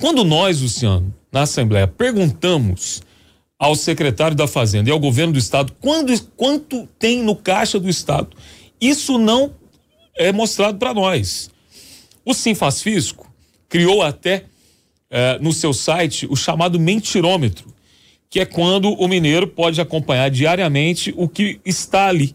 Quando 0.00 0.24
nós, 0.24 0.62
Luciano, 0.62 1.14
na 1.30 1.42
Assembleia, 1.42 1.86
perguntamos 1.86 3.02
ao 3.58 3.74
secretário 3.74 4.36
da 4.36 4.48
Fazenda 4.48 4.88
e 4.88 4.92
ao 4.92 4.98
governo 4.98 5.34
do 5.34 5.38
Estado 5.38 5.74
quando, 5.78 6.18
quanto 6.36 6.88
tem 6.98 7.22
no 7.22 7.36
caixa 7.36 7.78
do 7.78 7.88
Estado, 7.88 8.30
isso 8.80 9.18
não 9.18 9.52
é 10.22 10.32
mostrado 10.32 10.78
para 10.78 10.94
nós. 10.94 11.50
O 12.24 12.32
Simfaz 12.32 12.82
Fisco 12.82 13.30
criou 13.68 14.02
até 14.02 14.44
eh, 15.10 15.38
no 15.40 15.52
seu 15.52 15.72
site 15.72 16.26
o 16.30 16.36
chamado 16.36 16.78
mentirômetro, 16.78 17.72
que 18.30 18.40
é 18.40 18.46
quando 18.46 18.92
o 18.92 19.08
mineiro 19.08 19.46
pode 19.46 19.80
acompanhar 19.80 20.30
diariamente 20.30 21.12
o 21.16 21.28
que 21.28 21.60
está 21.64 22.06
ali. 22.06 22.34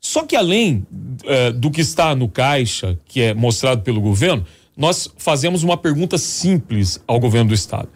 Só 0.00 0.24
que 0.24 0.36
além 0.36 0.86
eh, 1.24 1.50
do 1.52 1.70
que 1.70 1.80
está 1.80 2.14
no 2.14 2.28
caixa, 2.28 2.98
que 3.06 3.20
é 3.20 3.34
mostrado 3.34 3.82
pelo 3.82 4.00
governo, 4.00 4.46
nós 4.76 5.10
fazemos 5.16 5.62
uma 5.62 5.76
pergunta 5.76 6.16
simples 6.16 7.02
ao 7.06 7.18
governo 7.18 7.48
do 7.48 7.54
estado: 7.54 7.88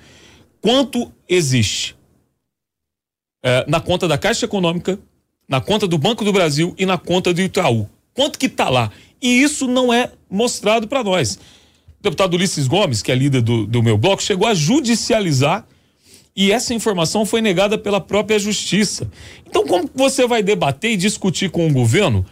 quanto 0.60 1.12
existe 1.28 1.94
eh, 3.44 3.64
na 3.68 3.80
conta 3.80 4.08
da 4.08 4.18
Caixa 4.18 4.46
Econômica, 4.46 4.98
na 5.48 5.60
conta 5.60 5.86
do 5.86 5.98
Banco 5.98 6.24
do 6.24 6.32
Brasil 6.32 6.74
e 6.76 6.84
na 6.84 6.98
conta 6.98 7.32
do 7.32 7.40
Itaú? 7.40 7.88
Quanto 8.12 8.38
que 8.38 8.46
está 8.46 8.68
lá? 8.68 8.90
E 9.20 9.42
isso 9.42 9.66
não 9.66 9.92
é 9.92 10.10
mostrado 10.28 10.88
para 10.88 11.04
nós. 11.04 11.38
O 12.00 12.02
deputado 12.02 12.34
Ulisses 12.34 12.66
Gomes, 12.66 13.02
que 13.02 13.12
é 13.12 13.14
líder 13.14 13.42
do, 13.42 13.66
do 13.66 13.82
meu 13.82 13.98
bloco, 13.98 14.22
chegou 14.22 14.46
a 14.46 14.54
judicializar 14.54 15.66
e 16.34 16.52
essa 16.52 16.72
informação 16.72 17.26
foi 17.26 17.42
negada 17.42 17.76
pela 17.76 18.00
própria 18.00 18.38
justiça. 18.38 19.10
Então, 19.46 19.66
como 19.66 19.90
você 19.94 20.26
vai 20.26 20.42
debater 20.42 20.92
e 20.92 20.96
discutir 20.96 21.50
com 21.50 21.66
um 21.66 21.72
governo 21.72 22.24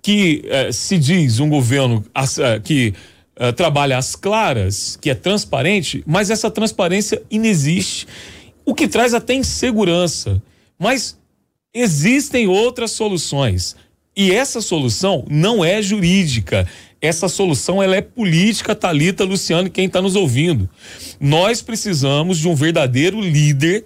que 0.00 0.42
eh, 0.46 0.72
se 0.72 0.96
diz 0.96 1.40
um 1.40 1.48
governo 1.48 2.04
eh, 2.14 2.60
que 2.60 2.94
eh, 3.36 3.52
trabalha 3.52 3.98
às 3.98 4.16
claras, 4.16 4.96
que 4.96 5.10
é 5.10 5.14
transparente, 5.14 6.02
mas 6.06 6.30
essa 6.30 6.50
transparência 6.50 7.22
inexiste, 7.30 8.06
o 8.64 8.74
que 8.74 8.88
traz 8.88 9.12
até 9.12 9.34
insegurança. 9.34 10.42
Mas 10.78 11.18
existem 11.74 12.46
outras 12.46 12.92
soluções. 12.92 13.76
E 14.16 14.32
essa 14.32 14.60
solução 14.60 15.24
não 15.30 15.64
é 15.64 15.80
jurídica, 15.80 16.66
essa 17.00 17.28
solução 17.28 17.82
ela 17.82 17.96
é 17.96 18.00
política, 18.00 18.74
Talita, 18.74 19.24
Luciano, 19.24 19.70
quem 19.70 19.86
está 19.86 20.02
nos 20.02 20.16
ouvindo. 20.16 20.68
Nós 21.18 21.62
precisamos 21.62 22.38
de 22.38 22.48
um 22.48 22.54
verdadeiro 22.54 23.20
líder, 23.20 23.84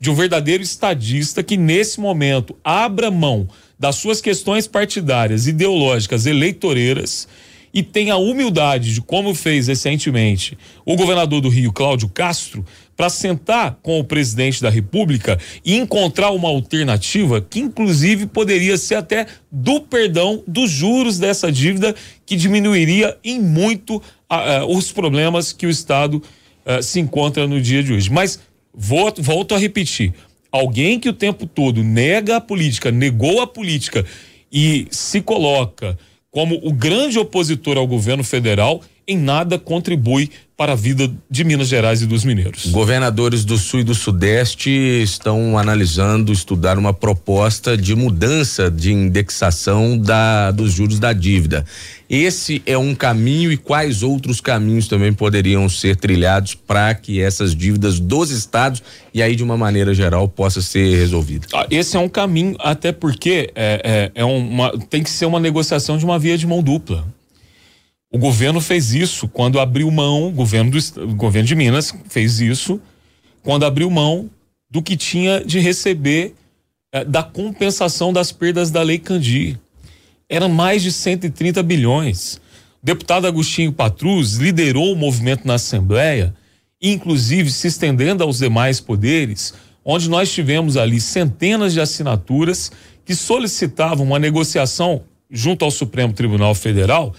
de 0.00 0.10
um 0.10 0.14
verdadeiro 0.14 0.62
estadista 0.62 1.42
que 1.42 1.56
nesse 1.56 2.00
momento 2.00 2.56
abra 2.62 3.10
mão 3.10 3.48
das 3.78 3.96
suas 3.96 4.20
questões 4.20 4.66
partidárias, 4.66 5.46
ideológicas, 5.46 6.24
eleitoreiras 6.24 7.28
e 7.74 7.82
tenha 7.82 8.14
a 8.14 8.18
humildade 8.18 8.94
de 8.94 9.02
como 9.02 9.34
fez 9.34 9.66
recentemente 9.66 10.56
o 10.86 10.94
governador 10.94 11.40
do 11.40 11.48
Rio, 11.48 11.72
Cláudio 11.72 12.08
Castro, 12.08 12.64
para 12.96 13.08
sentar 13.08 13.78
com 13.82 13.98
o 13.98 14.04
presidente 14.04 14.62
da 14.62 14.70
República 14.70 15.38
e 15.64 15.76
encontrar 15.76 16.30
uma 16.30 16.48
alternativa 16.48 17.40
que, 17.40 17.60
inclusive, 17.60 18.26
poderia 18.26 18.76
ser 18.76 18.96
até 18.96 19.26
do 19.50 19.80
perdão 19.80 20.42
dos 20.46 20.70
juros 20.70 21.18
dessa 21.18 21.50
dívida, 21.50 21.94
que 22.24 22.36
diminuiria 22.36 23.16
em 23.24 23.40
muito 23.40 23.96
uh, 23.96 24.66
os 24.68 24.92
problemas 24.92 25.52
que 25.52 25.66
o 25.66 25.70
Estado 25.70 26.22
uh, 26.64 26.82
se 26.82 27.00
encontra 27.00 27.46
no 27.46 27.60
dia 27.60 27.82
de 27.82 27.92
hoje. 27.92 28.10
Mas 28.10 28.38
volto 28.72 29.54
a 29.54 29.58
repetir: 29.58 30.12
alguém 30.50 31.00
que 31.00 31.08
o 31.08 31.12
tempo 31.12 31.46
todo 31.46 31.82
nega 31.82 32.36
a 32.36 32.40
política, 32.40 32.90
negou 32.90 33.40
a 33.40 33.46
política 33.46 34.04
e 34.52 34.86
se 34.90 35.20
coloca 35.20 35.98
como 36.30 36.60
o 36.64 36.72
grande 36.72 37.18
opositor 37.18 37.76
ao 37.76 37.86
governo 37.86 38.24
federal, 38.24 38.82
em 39.06 39.18
nada 39.18 39.58
contribui 39.58 40.30
para 40.56 40.72
a 40.72 40.76
vida 40.76 41.10
de 41.28 41.42
Minas 41.42 41.66
Gerais 41.66 42.00
e 42.00 42.06
dos 42.06 42.24
mineiros. 42.24 42.66
Governadores 42.66 43.44
do 43.44 43.58
Sul 43.58 43.80
e 43.80 43.84
do 43.84 43.94
Sudeste 43.94 44.70
estão 44.70 45.58
analisando, 45.58 46.32
estudar 46.32 46.78
uma 46.78 46.94
proposta 46.94 47.76
de 47.76 47.94
mudança 47.96 48.70
de 48.70 48.92
indexação 48.92 49.98
da, 49.98 50.52
dos 50.52 50.72
juros 50.72 51.00
da 51.00 51.12
dívida. 51.12 51.66
Esse 52.08 52.62
é 52.66 52.78
um 52.78 52.94
caminho 52.94 53.50
e 53.50 53.56
quais 53.56 54.04
outros 54.04 54.40
caminhos 54.40 54.86
também 54.86 55.12
poderiam 55.12 55.68
ser 55.68 55.96
trilhados 55.96 56.54
para 56.54 56.94
que 56.94 57.20
essas 57.20 57.56
dívidas 57.56 57.98
dos 57.98 58.30
estados 58.30 58.80
e 59.12 59.20
aí 59.20 59.34
de 59.34 59.42
uma 59.42 59.56
maneira 59.56 59.92
geral 59.92 60.28
possa 60.28 60.62
ser 60.62 60.96
resolvida? 60.96 61.48
Ah, 61.52 61.66
esse 61.68 61.96
é 61.96 62.00
um 62.00 62.08
caminho, 62.08 62.54
até 62.60 62.92
porque 62.92 63.50
é, 63.56 64.10
é, 64.14 64.20
é 64.22 64.24
uma, 64.24 64.78
tem 64.88 65.02
que 65.02 65.10
ser 65.10 65.26
uma 65.26 65.40
negociação 65.40 65.98
de 65.98 66.04
uma 66.04 66.16
via 66.16 66.38
de 66.38 66.46
mão 66.46 66.62
dupla. 66.62 67.04
O 68.14 68.18
governo 68.18 68.60
fez 68.60 68.94
isso 68.94 69.26
quando 69.26 69.58
abriu 69.58 69.90
mão, 69.90 70.28
o 70.28 70.30
governo, 70.30 70.70
do, 70.70 71.02
o 71.02 71.16
governo 71.16 71.48
de 71.48 71.56
Minas 71.56 71.92
fez 72.08 72.40
isso 72.40 72.80
quando 73.42 73.66
abriu 73.66 73.90
mão 73.90 74.30
do 74.70 74.80
que 74.80 74.96
tinha 74.96 75.44
de 75.44 75.58
receber 75.58 76.32
eh, 76.92 77.04
da 77.04 77.24
compensação 77.24 78.12
das 78.12 78.30
perdas 78.30 78.70
da 78.70 78.82
Lei 78.82 79.00
Candir. 79.00 79.58
Eram 80.28 80.48
mais 80.48 80.80
de 80.84 80.92
130 80.92 81.60
bilhões. 81.64 82.36
O 82.80 82.86
deputado 82.86 83.26
Agostinho 83.26 83.72
Patrus 83.72 84.34
liderou 84.34 84.92
o 84.92 84.96
movimento 84.96 85.44
na 85.44 85.54
Assembleia, 85.54 86.32
inclusive 86.80 87.50
se 87.50 87.66
estendendo 87.66 88.22
aos 88.22 88.38
demais 88.38 88.78
poderes, 88.78 89.54
onde 89.84 90.08
nós 90.08 90.32
tivemos 90.32 90.76
ali 90.76 91.00
centenas 91.00 91.72
de 91.72 91.80
assinaturas 91.80 92.70
que 93.04 93.16
solicitavam 93.16 94.06
uma 94.06 94.20
negociação 94.20 95.02
junto 95.28 95.64
ao 95.64 95.70
Supremo 95.72 96.12
Tribunal 96.12 96.54
Federal 96.54 97.12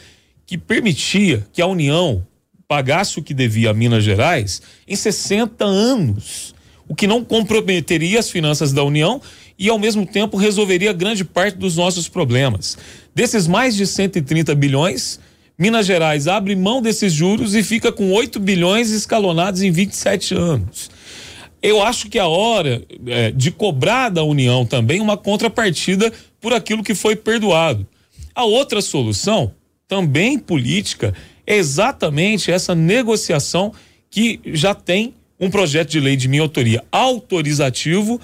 que 0.46 0.58
permitia 0.58 1.46
que 1.52 1.62
a 1.62 1.68
União 1.68 2.26
pagasse 2.68 3.20
o 3.20 3.24
que 3.24 3.34
devia 3.34 3.72
a 3.72 3.74
Minas 3.74 4.04
Gerais 4.04 4.62
em 4.88 4.96
60 4.96 5.64
anos, 5.64 6.54
o 6.88 6.96
que 6.96 7.08
não 7.08 7.24
comprometeria 7.24 8.20
as 8.20 8.30
finanças 8.30 8.72
da 8.72 8.84
União 8.84 9.22
e 9.58 9.70
ao 9.70 9.80
mesmo 9.80 10.06
tempo 10.06 10.38
resolveria 10.38 10.94
grande 10.94 11.24
parte 11.24 11.58
dos 11.58 11.76
nossos 11.76 12.08
problemas. 12.08 12.78
Desses 13.14 13.48
mais 13.48 13.76
de 13.76 13.88
130 13.88 14.54
bilhões, 14.56 15.20
Minas 15.58 15.86
Gerais 15.86 16.28
abre 16.28 16.56
mão 16.56 16.82
desses 16.82 17.14
juros 17.14 17.56
e 17.56 17.64
fica 17.64 17.92
com 17.92 18.12
8 18.12 18.40
bilhões 18.40 18.92
escalonados 18.92 19.62
em 19.62 19.72
27 19.72 20.36
anos. 20.36 20.90
Eu 21.62 21.82
acho 21.82 22.10
que 22.10 22.20
é 22.20 22.22
a 22.22 22.28
hora 22.28 22.84
é, 23.08 23.32
de 23.32 23.50
cobrar 23.50 24.10
da 24.10 24.24
União 24.24 24.66
também 24.66 25.00
uma 25.00 25.18
contrapartida 25.18 26.12
por 26.40 26.54
aquilo 26.54 26.84
que 26.84 26.94
foi 26.94 27.16
perdoado. 27.16 27.88
A 28.36 28.44
outra 28.44 28.82
solução 28.82 29.52
também 29.88 30.38
política, 30.40 31.14
é 31.46 31.56
exatamente 31.56 32.52
essa 32.52 32.74
negociação 32.74 33.74
que 34.10 34.40
já 34.46 34.74
tem 34.74 35.14
um 35.40 35.50
projeto 35.50 35.90
de 35.90 36.00
lei 36.00 36.16
de 36.16 36.28
minha 36.28 36.42
autoria 36.42 36.84
autorizativo 36.92 38.20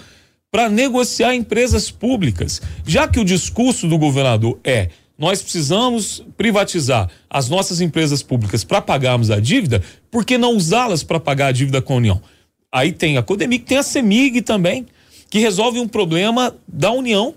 para 0.49 0.69
negociar 0.69 1.35
empresas 1.35 1.91
públicas. 1.91 2.61
Já 2.85 3.07
que 3.07 3.19
o 3.19 3.25
discurso 3.25 3.87
do 3.87 3.97
governador 3.97 4.59
é 4.63 4.89
nós 5.17 5.39
precisamos 5.39 6.23
privatizar 6.35 7.07
as 7.29 7.47
nossas 7.47 7.79
empresas 7.79 8.23
públicas 8.23 8.63
para 8.63 8.81
pagarmos 8.81 9.29
a 9.29 9.39
dívida, 9.39 9.83
por 10.09 10.25
que 10.25 10.35
não 10.35 10.55
usá-las 10.55 11.03
para 11.03 11.19
pagar 11.19 11.47
a 11.47 11.51
dívida 11.51 11.79
com 11.79 11.93
a 11.93 11.97
União? 11.97 12.21
Aí 12.71 12.91
tem 12.91 13.17
a 13.17 13.21
Codemig, 13.21 13.63
tem 13.63 13.77
a 13.77 13.83
Semig 13.83 14.41
também, 14.41 14.87
que 15.29 15.37
resolve 15.37 15.79
um 15.79 15.87
problema 15.87 16.55
da 16.67 16.91
União, 16.91 17.35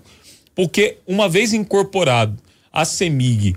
porque 0.55 0.97
uma 1.05 1.29
vez 1.29 1.53
incorporado 1.53 2.35
a 2.73 2.85
Semig 2.85 3.55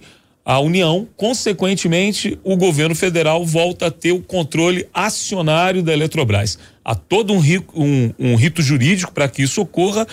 a 0.49 0.59
União, 0.61 1.07
consequentemente, 1.15 2.39
o 2.43 2.57
governo 2.57 2.95
federal 2.95 3.45
volta 3.45 3.89
a 3.89 3.91
ter 3.91 4.13
o 4.13 4.23
controle 4.23 4.89
acionário 4.95 5.83
da 5.83 5.93
Eletrobras. 5.93 6.59
Há 6.83 6.95
todo 6.95 7.35
um, 7.35 7.43
um, 7.75 8.15
um 8.19 8.35
rito 8.35 8.63
jurídico 8.63 9.13
para 9.13 9.29
que 9.29 9.43
isso 9.43 9.61
ocorra, 9.61 10.07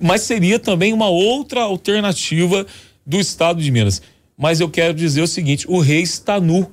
mas 0.00 0.22
seria 0.22 0.58
também 0.58 0.94
uma 0.94 1.10
outra 1.10 1.60
alternativa 1.64 2.66
do 3.04 3.20
Estado 3.20 3.60
de 3.60 3.70
Minas. 3.70 4.00
Mas 4.34 4.60
eu 4.60 4.70
quero 4.70 4.94
dizer 4.94 5.20
o 5.20 5.26
seguinte: 5.26 5.66
o 5.68 5.78
rei 5.78 6.00
está 6.00 6.40
nu. 6.40 6.72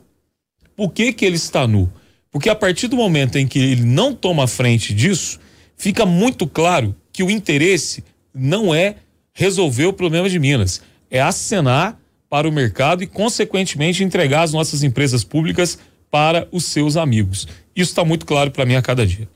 Por 0.73 0.93
que, 0.93 1.11
que 1.11 1.25
ele 1.25 1.35
está 1.35 1.67
nu? 1.67 1.91
Porque 2.31 2.49
a 2.49 2.55
partir 2.55 2.87
do 2.87 2.95
momento 2.95 3.37
em 3.37 3.45
que 3.45 3.59
ele 3.59 3.83
não 3.83 4.15
toma 4.15 4.47
frente 4.47 4.93
disso, 4.93 5.41
fica 5.75 6.05
muito 6.05 6.47
claro 6.47 6.95
que 7.11 7.21
o 7.21 7.29
interesse 7.29 8.01
não 8.33 8.73
é 8.73 8.95
resolver 9.33 9.87
o 9.87 9.93
problema 9.93 10.29
de 10.29 10.39
Minas, 10.39 10.81
é 11.11 11.19
acenar 11.19 11.98
para 12.29 12.47
o 12.47 12.51
mercado 12.51 13.03
e, 13.03 13.07
consequentemente, 13.07 14.03
entregar 14.03 14.43
as 14.43 14.53
nossas 14.53 14.83
empresas 14.83 15.23
públicas 15.23 15.79
para 16.11 16.47
os 16.51 16.65
seus 16.65 16.95
amigos. 16.95 17.47
Isso 17.75 17.91
está 17.91 18.05
muito 18.05 18.25
claro 18.25 18.51
para 18.51 18.65
mim 18.65 18.75
a 18.75 18.81
cada 18.81 19.05
dia. 19.05 19.27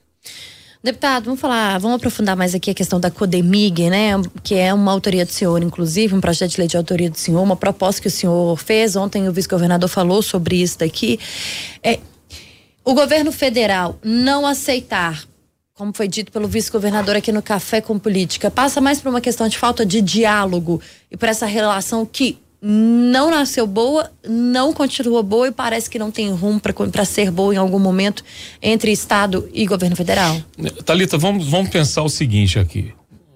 Deputado, 0.83 1.23
vamos 1.23 1.39
falar, 1.39 1.79
vamos 1.79 1.95
aprofundar 1.95 2.35
mais 2.35 2.53
aqui 2.53 2.69
a 2.69 2.73
questão 2.73 2.99
da 2.99 3.09
Codemig, 3.09 3.89
né? 3.89 4.11
Que 4.43 4.55
é 4.55 4.73
uma 4.73 4.91
autoria 4.91 5.25
do 5.25 5.31
senhor, 5.31 5.63
inclusive, 5.63 6.13
um 6.13 6.19
projeto 6.19 6.51
de 6.51 6.57
lei 6.57 6.67
de 6.67 6.75
autoria 6.75 7.09
do 7.09 7.17
senhor, 7.17 7.41
uma 7.41 7.55
proposta 7.55 8.01
que 8.01 8.09
o 8.09 8.11
senhor 8.11 8.57
fez. 8.57 8.97
Ontem 8.97 9.29
o 9.29 9.31
vice-governador 9.31 9.87
falou 9.87 10.21
sobre 10.21 10.61
isso 10.61 10.79
daqui. 10.79 11.17
É, 11.81 11.99
o 12.83 12.93
governo 12.93 13.31
federal 13.31 13.97
não 14.03 14.45
aceitar, 14.45 15.23
como 15.73 15.93
foi 15.93 16.05
dito 16.05 16.33
pelo 16.33 16.49
vice-governador 16.49 17.15
aqui 17.15 17.31
no 17.31 17.41
Café 17.41 17.79
com 17.79 17.97
Política, 17.97 18.51
passa 18.51 18.81
mais 18.81 18.99
por 18.99 19.07
uma 19.07 19.21
questão 19.21 19.47
de 19.47 19.57
falta 19.57 19.85
de 19.85 20.01
diálogo 20.01 20.81
e 21.09 21.15
por 21.15 21.29
essa 21.29 21.45
relação 21.45 22.05
que 22.05 22.42
não 22.65 23.29
nasceu 23.29 23.67
boa, 23.67 24.09
não 24.25 24.71
continua 24.73 25.21
boa 25.21 25.49
e 25.49 25.51
parece 25.51 25.89
que 25.89 25.99
não 25.99 26.09
tem 26.09 26.31
rumo 26.31 26.61
para 26.61 27.03
ser 27.03 27.29
boa 27.29 27.53
em 27.53 27.57
algum 27.57 27.77
momento 27.77 28.23
entre 28.61 28.89
Estado 28.89 29.49
e 29.53 29.65
governo 29.65 29.97
federal? 29.97 30.41
Talita, 30.85 31.17
vamos, 31.17 31.45
vamos 31.49 31.69
pensar 31.69 32.03
o 32.03 32.09
seguinte 32.09 32.57
aqui. 32.57 32.93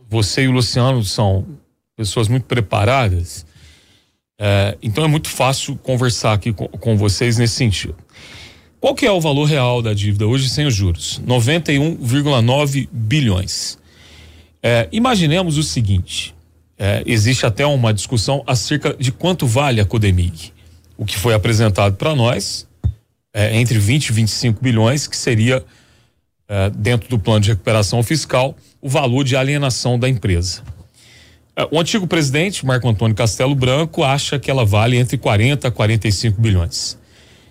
Você 0.09 0.43
e 0.43 0.47
o 0.47 0.51
Luciano 0.51 1.03
são 1.03 1.45
pessoas 1.93 2.29
muito 2.29 2.45
preparadas, 2.45 3.45
é, 4.39 4.77
então 4.81 5.03
é 5.03 5.07
muito 5.07 5.27
fácil 5.27 5.75
conversar 5.75 6.31
aqui 6.31 6.53
com, 6.53 6.69
com 6.69 6.95
vocês 6.95 7.37
nesse 7.37 7.55
sentido. 7.55 7.97
Qual 8.79 8.95
que 8.95 9.05
é 9.05 9.11
o 9.11 9.19
valor 9.19 9.43
real 9.43 9.81
da 9.81 9.93
dívida 9.93 10.25
hoje 10.25 10.47
sem 10.47 10.65
os 10.65 10.73
juros? 10.73 11.19
91,9 11.27 12.87
bilhões. 12.89 13.77
É, 14.63 14.87
imaginemos 14.91 15.57
o 15.57 15.63
seguinte: 15.63 16.33
é, 16.77 17.03
existe 17.05 17.45
até 17.45 17.65
uma 17.65 17.93
discussão 17.93 18.43
acerca 18.45 18.95
de 18.97 19.11
quanto 19.11 19.47
vale 19.47 19.81
a 19.81 19.85
Codemig. 19.85 20.53
O 20.97 21.05
que 21.05 21.17
foi 21.17 21.33
apresentado 21.33 21.95
para 21.95 22.15
nós 22.15 22.67
é 23.33 23.55
entre 23.57 23.77
20 23.79 24.07
e 24.07 24.13
25 24.13 24.63
bilhões, 24.63 25.07
que 25.07 25.17
seria, 25.17 25.63
é, 26.47 26.69
dentro 26.69 27.09
do 27.09 27.19
plano 27.19 27.41
de 27.41 27.49
recuperação 27.49 28.01
fiscal, 28.03 28.55
o 28.81 28.89
valor 28.89 29.23
de 29.23 29.35
alienação 29.35 29.97
da 29.97 30.07
empresa. 30.07 30.61
É, 31.55 31.67
o 31.71 31.79
antigo 31.79 32.05
presidente, 32.05 32.65
Marco 32.65 32.87
Antônio 32.87 33.15
Castelo 33.15 33.55
Branco, 33.55 34.03
acha 34.03 34.37
que 34.37 34.49
ela 34.49 34.63
vale 34.63 34.97
entre 34.97 35.17
40 35.17 35.67
a 35.67 35.71
45 35.71 36.39
bilhões. 36.39 36.97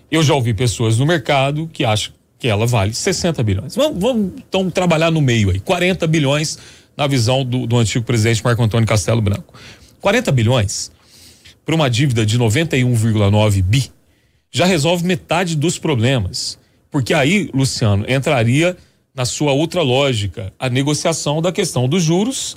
Eu 0.09 0.23
já 0.23 0.33
ouvi 0.33 0.53
pessoas 0.53 0.97
no 0.97 1.05
mercado 1.05 1.69
que 1.71 1.83
acham 1.83 2.13
que 2.39 2.47
ela 2.47 2.65
vale 2.65 2.93
60 2.93 3.43
bilhões. 3.43 3.75
Vamos, 3.75 3.99
vamos 3.99 4.31
então 4.37 4.69
trabalhar 4.69 5.11
no 5.11 5.19
meio 5.19 5.49
aí, 5.49 5.59
40 5.59 6.07
bilhões 6.07 6.57
na 6.97 7.05
visão 7.05 7.45
do, 7.45 7.67
do 7.67 7.77
antigo 7.77 8.03
presidente 8.03 8.43
Marco 8.43 8.63
Antônio 8.63 8.87
Castelo 8.87 9.21
Branco. 9.21 9.53
40 10.01 10.31
bilhões 10.31 10.91
para 11.63 11.75
uma 11.75 11.89
dívida 11.89 12.25
de 12.25 12.39
91,9 12.39 13.61
bi 13.61 13.91
já 14.51 14.65
resolve 14.65 15.05
metade 15.05 15.55
dos 15.55 15.77
problemas. 15.77 16.57
Porque 16.89 17.13
aí, 17.13 17.49
Luciano, 17.53 18.05
entraria 18.09 18.75
na 19.13 19.25
sua 19.25 19.51
outra 19.51 19.81
lógica, 19.81 20.53
a 20.59 20.69
negociação 20.69 21.41
da 21.41 21.51
questão 21.51 21.87
dos 21.87 22.03
juros 22.03 22.55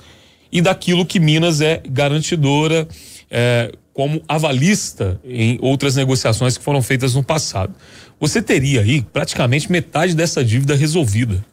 e 0.51 0.61
daquilo 0.61 1.05
que 1.05 1.19
Minas 1.19 1.59
é 1.59 1.81
garantidora 1.87 2.87
é, 3.29 3.71
como 3.93 4.21
avalista 4.27 5.19
em 5.25 5.57
outras 5.61 5.95
negociações 5.95 6.57
que 6.57 6.63
foram 6.63 6.81
feitas 6.81 7.15
no 7.15 7.23
passado. 7.23 7.73
Você 8.19 8.41
teria 8.41 8.81
aí 8.81 9.01
praticamente 9.01 9.71
metade 9.71 10.15
dessa 10.15 10.43
dívida 10.45 10.75
resolvida. 10.75 11.43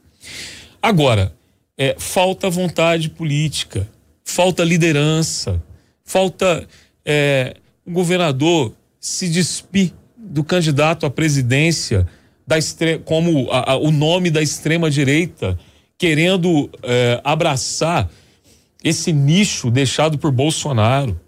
Agora, 0.80 1.32
é, 1.78 1.94
falta 1.96 2.50
vontade 2.50 3.08
política, 3.08 3.88
falta 4.24 4.64
liderança, 4.64 5.62
falta 6.04 6.66
é, 7.04 7.54
o 7.86 7.92
governador 7.92 8.74
se 9.00 9.28
despir 9.28 9.92
do 10.16 10.42
candidato 10.42 11.06
à 11.06 11.10
presidência 11.10 12.06
da 12.44 12.56
como 13.04 13.48
a, 13.50 13.72
a, 13.72 13.76
o 13.76 13.92
nome 13.92 14.30
da 14.30 14.42
extrema 14.42 14.90
direita, 14.90 15.56
querendo 15.96 16.68
é, 16.82 17.20
abraçar 17.22 18.10
esse 18.82 19.12
nicho 19.12 19.70
deixado 19.70 20.18
por 20.18 20.32
Bolsonaro. 20.32 21.18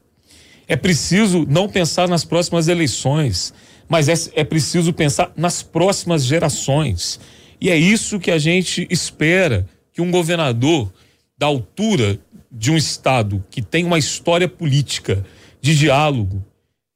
É 0.67 0.77
preciso 0.77 1.47
não 1.49 1.69
pensar 1.69 2.09
nas 2.09 2.25
próximas 2.25 2.69
eleições, 2.69 3.53
mas 3.89 4.09
é, 4.09 4.15
é 4.41 4.45
preciso 4.45 4.93
pensar 4.93 5.33
nas 5.37 5.63
próximas 5.63 6.25
gerações. 6.25 7.21
E 7.61 7.69
é 7.71 7.77
isso 7.77 8.19
que 8.19 8.31
a 8.31 8.39
gente 8.39 8.87
espera 8.91 9.67
que 9.93 10.01
um 10.01 10.11
governador 10.11 10.93
da 11.37 11.47
altura 11.47 12.19
de 12.51 12.71
um 12.71 12.77
estado 12.77 13.45
que 13.51 13.63
tem 13.63 13.85
uma 13.85 13.99
história 13.99 14.49
política 14.49 15.25
de 15.61 15.77
diálogo, 15.77 16.45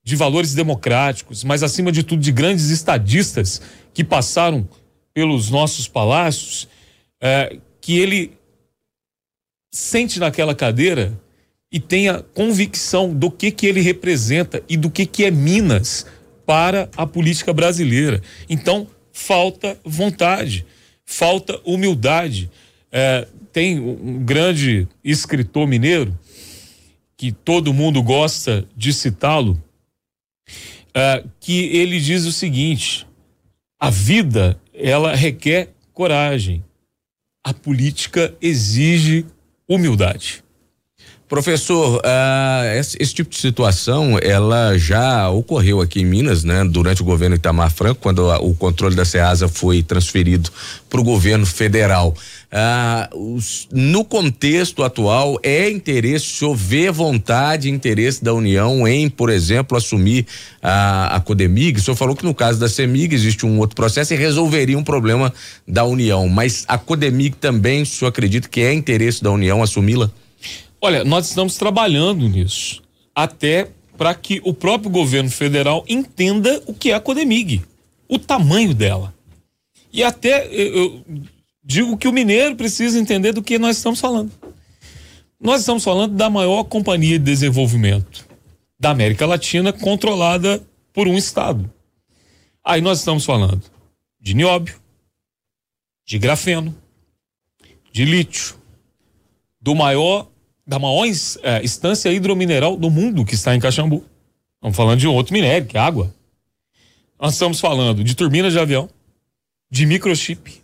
de 0.02 0.16
valores 0.16 0.54
democráticos, 0.54 1.44
mas 1.44 1.62
acima 1.62 1.90
de 1.90 2.02
tudo 2.02 2.20
de 2.20 2.30
grandes 2.30 2.70
estadistas 2.70 3.60
que 3.92 4.04
passaram 4.04 4.68
pelos 5.14 5.48
nossos 5.48 5.88
palácios, 5.88 6.68
é, 7.20 7.58
que 7.80 7.98
ele 7.98 8.32
sente 9.72 10.20
naquela 10.20 10.54
cadeira 10.54 11.18
e 11.72 11.80
tenha 11.80 12.22
convicção 12.22 13.12
do 13.12 13.30
que 13.30 13.50
que 13.50 13.66
ele 13.66 13.80
representa 13.80 14.62
e 14.68 14.76
do 14.76 14.90
que 14.90 15.06
que 15.06 15.24
é 15.24 15.30
Minas 15.30 16.06
para 16.46 16.88
a 16.96 17.06
política 17.06 17.52
brasileira. 17.52 18.22
Então 18.48 18.86
falta 19.12 19.78
vontade, 19.84 20.66
falta 21.04 21.60
humildade. 21.64 22.50
É, 22.96 23.26
tem 23.52 23.80
um 23.80 24.24
grande 24.24 24.86
escritor 25.02 25.66
mineiro 25.66 26.16
que 27.16 27.32
todo 27.32 27.74
mundo 27.74 28.00
gosta 28.00 28.64
de 28.76 28.92
citá-lo, 28.92 29.60
é, 30.94 31.24
que 31.40 31.76
ele 31.76 31.98
diz 31.98 32.24
o 32.24 32.30
seguinte: 32.30 33.04
a 33.80 33.90
vida 33.90 34.60
ela 34.72 35.12
requer 35.12 35.70
coragem, 35.92 36.64
a 37.42 37.52
política 37.52 38.32
exige 38.40 39.26
humildade. 39.68 40.43
Professor, 41.34 41.96
uh, 41.96 42.78
esse, 42.78 42.96
esse, 43.00 43.12
tipo 43.12 43.28
de 43.28 43.38
situação, 43.38 44.16
ela 44.22 44.78
já 44.78 45.28
ocorreu 45.30 45.80
aqui 45.80 46.00
em 46.00 46.04
Minas, 46.04 46.44
né? 46.44 46.62
Durante 46.62 47.02
o 47.02 47.04
governo 47.04 47.34
Itamar 47.34 47.72
Franco, 47.72 48.00
quando 48.00 48.30
a, 48.30 48.38
o 48.38 48.54
controle 48.54 48.94
da 48.94 49.04
SEASA 49.04 49.48
foi 49.48 49.82
transferido 49.82 50.48
para 50.88 51.00
o 51.00 51.02
governo 51.02 51.44
federal. 51.44 52.14
Uh, 52.52 53.34
os, 53.34 53.66
no 53.72 54.04
contexto 54.04 54.84
atual, 54.84 55.36
é 55.42 55.68
interesse, 55.68 56.26
se 56.26 56.44
houver 56.44 56.92
vontade 56.92 57.68
interesse 57.68 58.22
da 58.22 58.32
União 58.32 58.86
em, 58.86 59.10
por 59.10 59.28
exemplo, 59.28 59.76
assumir 59.76 60.24
a, 60.62 61.16
a 61.16 61.20
Codemig, 61.20 61.80
o 61.80 61.82
senhor 61.82 61.96
falou 61.96 62.14
que 62.14 62.24
no 62.24 62.32
caso 62.32 62.60
da 62.60 62.68
CEMIG 62.68 63.12
existe 63.12 63.44
um 63.44 63.58
outro 63.58 63.74
processo 63.74 64.14
e 64.14 64.16
resolveria 64.16 64.78
um 64.78 64.84
problema 64.84 65.34
da 65.66 65.84
União, 65.84 66.28
mas 66.28 66.64
a 66.68 66.78
Codemig 66.78 67.34
também, 67.40 67.82
o 67.82 67.86
senhor 67.86 68.10
acredita 68.10 68.48
que 68.48 68.60
é 68.60 68.72
interesse 68.72 69.20
da 69.20 69.32
União 69.32 69.60
assumi-la? 69.60 70.12
Olha, 70.84 71.02
nós 71.02 71.30
estamos 71.30 71.56
trabalhando 71.56 72.28
nisso, 72.28 72.82
até 73.14 73.70
para 73.96 74.14
que 74.14 74.42
o 74.44 74.52
próprio 74.52 74.90
governo 74.90 75.30
federal 75.30 75.82
entenda 75.88 76.62
o 76.66 76.74
que 76.74 76.90
é 76.90 76.94
a 76.94 77.00
Codemig, 77.00 77.62
o 78.06 78.18
tamanho 78.18 78.74
dela. 78.74 79.14
E 79.90 80.04
até 80.04 80.46
eu 80.46 81.02
digo 81.64 81.96
que 81.96 82.06
o 82.06 82.12
mineiro 82.12 82.54
precisa 82.54 83.00
entender 83.00 83.32
do 83.32 83.42
que 83.42 83.58
nós 83.58 83.78
estamos 83.78 83.98
falando. 83.98 84.30
Nós 85.40 85.60
estamos 85.60 85.82
falando 85.82 86.16
da 86.16 86.28
maior 86.28 86.64
companhia 86.64 87.18
de 87.18 87.24
desenvolvimento 87.24 88.28
da 88.78 88.90
América 88.90 89.24
Latina 89.24 89.72
controlada 89.72 90.62
por 90.92 91.08
um 91.08 91.16
estado. 91.16 91.72
Aí 92.62 92.82
nós 92.82 92.98
estamos 92.98 93.24
falando 93.24 93.62
de 94.20 94.34
nióbio, 94.34 94.78
de 96.06 96.18
grafeno, 96.18 96.76
de 97.90 98.04
lítio, 98.04 98.56
do 99.58 99.74
maior 99.74 100.28
da 100.66 100.78
maior 100.78 101.06
é, 101.42 101.62
instância 101.62 102.10
hidromineral 102.10 102.76
do 102.76 102.90
mundo 102.90 103.24
que 103.24 103.34
está 103.34 103.54
em 103.54 103.60
Caxambu. 103.60 104.04
Estamos 104.56 104.76
falando 104.76 104.98
de 104.98 105.06
outro 105.06 105.34
minério, 105.34 105.66
que 105.66 105.76
é 105.76 105.80
água. 105.80 106.14
Nós 107.20 107.34
estamos 107.34 107.60
falando 107.60 108.02
de 108.02 108.14
turbinas 108.14 108.52
de 108.52 108.58
avião, 108.58 108.88
de 109.70 109.86
microchip. 109.86 110.62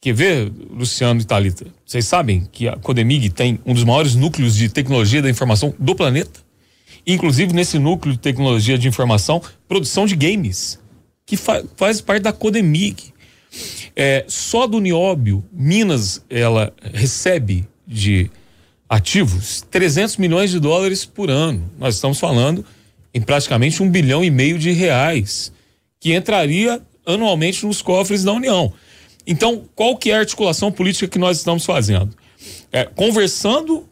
Quer 0.00 0.12
ver, 0.12 0.52
Luciano 0.70 1.20
e 1.20 1.24
Thalita? 1.24 1.66
Vocês 1.84 2.06
sabem 2.06 2.46
que 2.52 2.68
a 2.68 2.76
Codemig 2.76 3.30
tem 3.30 3.58
um 3.66 3.74
dos 3.74 3.84
maiores 3.84 4.14
núcleos 4.14 4.54
de 4.54 4.68
tecnologia 4.68 5.20
da 5.20 5.30
informação 5.30 5.74
do 5.78 5.94
planeta? 5.94 6.40
Inclusive, 7.06 7.52
nesse 7.52 7.78
núcleo 7.78 8.14
de 8.14 8.20
tecnologia 8.20 8.78
de 8.78 8.86
informação, 8.86 9.42
produção 9.66 10.06
de 10.06 10.14
games, 10.14 10.78
que 11.24 11.36
fa 11.36 11.64
faz 11.76 12.00
parte 12.00 12.22
da 12.22 12.32
Codemig. 12.32 13.12
É, 13.96 14.24
só 14.28 14.66
do 14.66 14.78
nióbio, 14.78 15.44
Minas, 15.52 16.22
ela 16.28 16.72
recebe 16.92 17.66
de 17.86 18.30
ativos 18.88 19.64
300 19.70 20.16
milhões 20.16 20.50
de 20.50 20.58
dólares 20.58 21.04
por 21.04 21.30
ano. 21.30 21.70
Nós 21.78 21.96
estamos 21.96 22.18
falando 22.18 22.64
em 23.12 23.20
praticamente 23.20 23.82
um 23.82 23.90
bilhão 23.90 24.24
e 24.24 24.30
meio 24.30 24.58
de 24.58 24.70
reais 24.70 25.52
que 26.00 26.14
entraria 26.14 26.80
anualmente 27.06 27.66
nos 27.66 27.82
cofres 27.82 28.24
da 28.24 28.32
União. 28.32 28.72
Então, 29.26 29.64
qual 29.74 29.96
que 29.96 30.10
é 30.10 30.16
a 30.16 30.20
articulação 30.20 30.72
política 30.72 31.06
que 31.06 31.18
nós 31.18 31.38
estamos 31.38 31.64
fazendo? 31.64 32.16
É, 32.72 32.84
conversando 32.84 33.86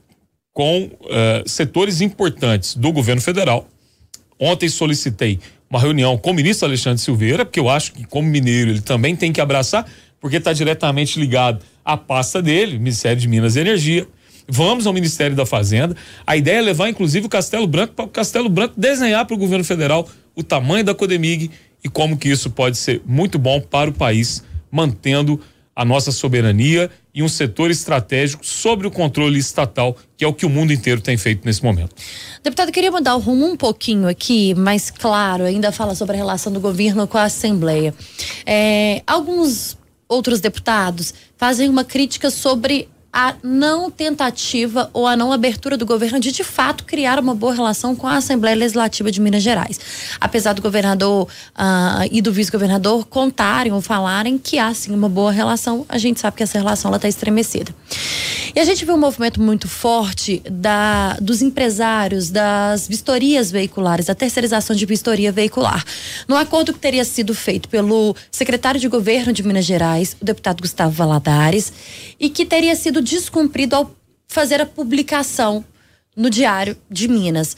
com 0.52 0.90
é, 1.10 1.42
setores 1.46 2.00
importantes 2.00 2.74
do 2.74 2.90
governo 2.90 3.20
federal. 3.20 3.68
Ontem 4.38 4.68
solicitei 4.68 5.38
uma 5.68 5.80
reunião 5.80 6.16
com 6.16 6.30
o 6.30 6.34
ministro 6.34 6.66
Alexandre 6.66 7.02
Silveira, 7.02 7.44
porque 7.44 7.60
eu 7.60 7.68
acho 7.68 7.92
que, 7.92 8.04
como 8.04 8.28
mineiro, 8.28 8.70
ele 8.70 8.80
também 8.80 9.16
tem 9.16 9.32
que 9.32 9.40
abraçar, 9.40 9.86
porque 10.20 10.36
está 10.36 10.52
diretamente 10.52 11.18
ligado 11.18 11.62
à 11.84 11.96
pasta 11.96 12.40
dele, 12.40 12.78
Ministério 12.78 13.20
de 13.20 13.28
Minas 13.28 13.56
e 13.56 13.60
Energia. 13.60 14.06
Vamos 14.48 14.86
ao 14.86 14.92
Ministério 14.92 15.36
da 15.36 15.44
Fazenda. 15.44 15.96
A 16.26 16.36
ideia 16.36 16.58
é 16.58 16.62
levar, 16.62 16.88
inclusive, 16.88 17.26
o 17.26 17.28
Castelo 17.28 17.66
Branco 17.66 17.94
para 17.94 18.04
o 18.04 18.08
Castelo 18.08 18.48
Branco 18.48 18.74
desenhar 18.76 19.24
para 19.24 19.34
o 19.34 19.38
governo 19.38 19.64
federal 19.64 20.08
o 20.34 20.42
tamanho 20.42 20.84
da 20.84 20.94
Codemig 20.94 21.50
e 21.82 21.88
como 21.88 22.16
que 22.16 22.28
isso 22.28 22.50
pode 22.50 22.76
ser 22.76 23.02
muito 23.06 23.38
bom 23.38 23.60
para 23.60 23.90
o 23.90 23.92
país, 23.92 24.42
mantendo 24.70 25.40
a 25.74 25.84
nossa 25.84 26.10
soberania 26.10 26.90
e 27.14 27.22
um 27.22 27.28
setor 27.28 27.70
estratégico 27.70 28.44
sobre 28.44 28.86
o 28.86 28.90
controle 28.90 29.38
estatal, 29.38 29.96
que 30.16 30.24
é 30.24 30.28
o 30.28 30.32
que 30.32 30.46
o 30.46 30.50
mundo 30.50 30.72
inteiro 30.72 31.00
tem 31.00 31.18
feito 31.18 31.44
nesse 31.44 31.62
momento. 31.62 31.94
Deputado, 32.42 32.72
queria 32.72 32.90
mudar 32.90 33.14
o 33.14 33.18
rumo 33.18 33.44
um 33.44 33.56
pouquinho 33.56 34.08
aqui, 34.08 34.54
mas 34.54 34.90
claro, 34.90 35.44
ainda 35.44 35.70
fala 35.70 35.94
sobre 35.94 36.14
a 36.14 36.18
relação 36.18 36.50
do 36.50 36.60
governo 36.60 37.06
com 37.06 37.18
a 37.18 37.24
Assembleia. 37.24 37.94
É, 38.46 39.02
alguns 39.06 39.76
outros 40.08 40.40
deputados 40.40 41.12
fazem 41.36 41.68
uma 41.68 41.84
crítica 41.84 42.30
sobre 42.30 42.88
a 43.18 43.34
não 43.42 43.90
tentativa 43.90 44.90
ou 44.92 45.06
a 45.06 45.16
não 45.16 45.32
abertura 45.32 45.78
do 45.78 45.86
governo 45.86 46.20
de 46.20 46.30
de 46.30 46.44
fato 46.44 46.84
criar 46.84 47.18
uma 47.18 47.34
boa 47.34 47.54
relação 47.54 47.96
com 47.96 48.06
a 48.06 48.16
Assembleia 48.16 48.54
Legislativa 48.54 49.10
de 49.10 49.22
Minas 49.22 49.42
Gerais. 49.42 49.80
Apesar 50.20 50.52
do 50.52 50.60
governador 50.60 51.26
uh, 51.58 52.06
e 52.10 52.20
do 52.20 52.30
vice-governador 52.30 53.06
contarem 53.06 53.72
ou 53.72 53.80
falarem 53.80 54.36
que 54.36 54.58
há 54.58 54.74
sim 54.74 54.92
uma 54.92 55.08
boa 55.08 55.32
relação, 55.32 55.86
a 55.88 55.96
gente 55.96 56.20
sabe 56.20 56.36
que 56.36 56.42
essa 56.42 56.58
relação 56.58 56.94
está 56.94 57.08
estremecida. 57.08 57.74
E 58.54 58.60
a 58.60 58.64
gente 58.66 58.84
vê 58.84 58.92
um 58.92 58.98
movimento 58.98 59.40
muito 59.40 59.66
forte 59.66 60.42
da, 60.50 61.16
dos 61.18 61.40
empresários, 61.40 62.28
das 62.28 62.86
vistorias 62.86 63.50
veiculares, 63.50 64.06
da 64.06 64.14
terceirização 64.14 64.76
de 64.76 64.84
vistoria 64.84 65.32
veicular. 65.32 65.82
No 66.28 66.36
acordo 66.36 66.74
que 66.74 66.78
teria 66.78 67.04
sido 67.04 67.34
feito 67.34 67.66
pelo 67.70 68.14
secretário 68.30 68.78
de 68.78 68.88
governo 68.88 69.32
de 69.32 69.42
Minas 69.42 69.64
Gerais, 69.64 70.14
o 70.20 70.24
deputado 70.24 70.60
Gustavo 70.60 70.90
Valadares, 70.90 71.72
e 72.20 72.28
que 72.28 72.44
teria 72.44 72.76
sido 72.76 73.05
descumprido 73.06 73.76
ao 73.76 73.90
fazer 74.26 74.60
a 74.60 74.66
publicação 74.66 75.64
no 76.16 76.28
Diário 76.28 76.76
de 76.90 77.08
Minas. 77.08 77.56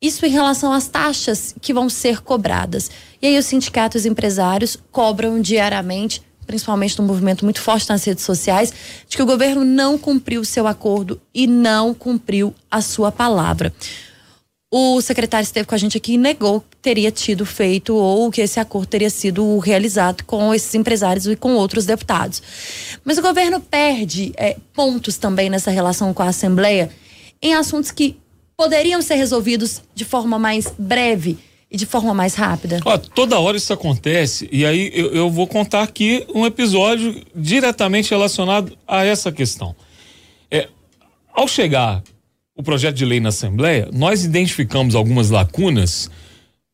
Isso 0.00 0.24
em 0.24 0.30
relação 0.30 0.72
às 0.72 0.86
taxas 0.86 1.54
que 1.60 1.74
vão 1.74 1.88
ser 1.88 2.20
cobradas. 2.20 2.90
E 3.20 3.26
aí 3.26 3.38
os 3.38 3.46
sindicatos 3.46 4.06
empresários 4.06 4.78
cobram 4.92 5.40
diariamente, 5.40 6.22
principalmente 6.46 6.98
no 6.98 7.06
movimento 7.06 7.44
muito 7.44 7.60
forte 7.60 7.88
nas 7.88 8.04
redes 8.04 8.24
sociais, 8.24 8.72
de 9.08 9.16
que 9.16 9.22
o 9.22 9.26
governo 9.26 9.64
não 9.64 9.98
cumpriu 9.98 10.40
o 10.40 10.44
seu 10.44 10.66
acordo 10.68 11.20
e 11.34 11.46
não 11.46 11.92
cumpriu 11.92 12.54
a 12.70 12.80
sua 12.80 13.10
palavra. 13.10 13.72
O 14.70 15.00
secretário 15.00 15.44
esteve 15.44 15.66
com 15.66 15.74
a 15.74 15.78
gente 15.78 15.96
aqui 15.96 16.12
e 16.12 16.18
negou 16.18 16.60
que 16.60 16.76
teria 16.76 17.10
tido 17.10 17.46
feito 17.46 17.96
ou 17.96 18.30
que 18.30 18.42
esse 18.42 18.60
acordo 18.60 18.86
teria 18.86 19.08
sido 19.08 19.58
realizado 19.60 20.24
com 20.24 20.52
esses 20.52 20.74
empresários 20.74 21.26
e 21.26 21.34
com 21.34 21.54
outros 21.54 21.86
deputados. 21.86 22.42
Mas 23.02 23.16
o 23.16 23.22
governo 23.22 23.60
perde 23.60 24.30
é, 24.36 24.58
pontos 24.74 25.16
também 25.16 25.48
nessa 25.48 25.70
relação 25.70 26.12
com 26.12 26.22
a 26.22 26.26
Assembleia 26.26 26.90
em 27.40 27.54
assuntos 27.54 27.90
que 27.90 28.18
poderiam 28.58 29.00
ser 29.00 29.14
resolvidos 29.14 29.80
de 29.94 30.04
forma 30.04 30.38
mais 30.38 30.70
breve 30.78 31.38
e 31.70 31.76
de 31.78 31.86
forma 31.86 32.12
mais 32.12 32.34
rápida? 32.34 32.78
Ó, 32.84 32.98
toda 32.98 33.40
hora 33.40 33.56
isso 33.56 33.72
acontece 33.72 34.50
e 34.52 34.66
aí 34.66 34.90
eu, 34.92 35.14
eu, 35.14 35.30
vou 35.30 35.46
contar 35.46 35.82
aqui 35.82 36.26
um 36.34 36.44
episódio 36.44 37.24
diretamente 37.34 38.10
relacionado 38.10 38.76
a 38.86 39.02
essa 39.02 39.32
questão. 39.32 39.74
É, 40.50 40.68
ao 41.32 41.48
chegar 41.48 42.02
o 42.58 42.62
projeto 42.62 42.96
de 42.96 43.04
lei 43.04 43.20
na 43.20 43.28
Assembleia, 43.28 43.88
nós 43.92 44.24
identificamos 44.24 44.96
algumas 44.96 45.30
lacunas 45.30 46.10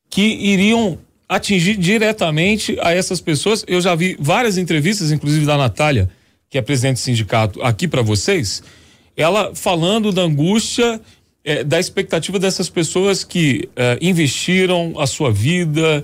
que 0.09 0.23
iriam 0.23 0.99
atingir 1.29 1.77
diretamente 1.77 2.79
a 2.81 2.93
essas 2.93 3.21
pessoas. 3.21 3.63
Eu 3.69 3.83
já 3.83 3.95
vi 3.95 4.17
várias 4.19 4.57
entrevistas, 4.57 5.13
inclusive 5.13 5.45
da 5.45 5.59
Natália, 5.59 6.09
que 6.49 6.57
é 6.57 6.63
presidente 6.63 6.97
do 6.97 7.01
sindicato, 7.01 7.63
aqui 7.63 7.87
para 7.87 8.01
vocês, 8.01 8.63
ela 9.15 9.55
falando 9.55 10.11
da 10.11 10.23
angústia, 10.23 10.99
eh, 11.45 11.63
da 11.63 11.79
expectativa 11.79 12.39
dessas 12.39 12.71
pessoas 12.71 13.23
que 13.23 13.69
eh, 13.77 13.99
investiram 14.01 14.95
a 14.99 15.07
sua 15.07 15.31
vida, 15.31 16.03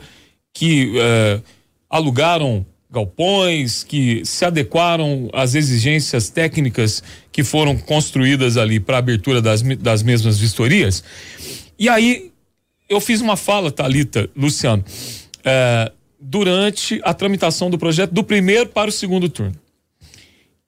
que 0.53 0.93
eh, 0.95 1.41
alugaram 1.89 2.67
galpões, 2.91 3.85
que 3.85 4.25
se 4.25 4.45
adequaram 4.45 5.31
às 5.33 5.55
exigências 5.55 6.29
técnicas 6.29 7.03
que 7.31 7.45
foram 7.45 7.77
construídas 7.77 8.57
ali 8.57 8.81
para 8.81 8.99
abertura 8.99 9.41
das, 9.41 9.63
das 9.63 10.03
mesmas 10.03 10.39
vistorias. 10.39 11.05
E 11.79 11.89
aí 11.89 12.33
eu 12.89 13.01
fiz 13.01 13.21
uma 13.21 13.37
fala, 13.37 13.71
Talita, 13.71 14.29
Luciano, 14.37 14.85
é, 15.45 15.93
durante 16.21 17.01
a 17.05 17.15
tramitação 17.15 17.71
do 17.71 17.79
projeto 17.79 18.11
do 18.11 18.25
primeiro 18.25 18.69
para 18.69 18.91
o 18.91 18.93
segundo 18.93 19.29
turno, 19.29 19.55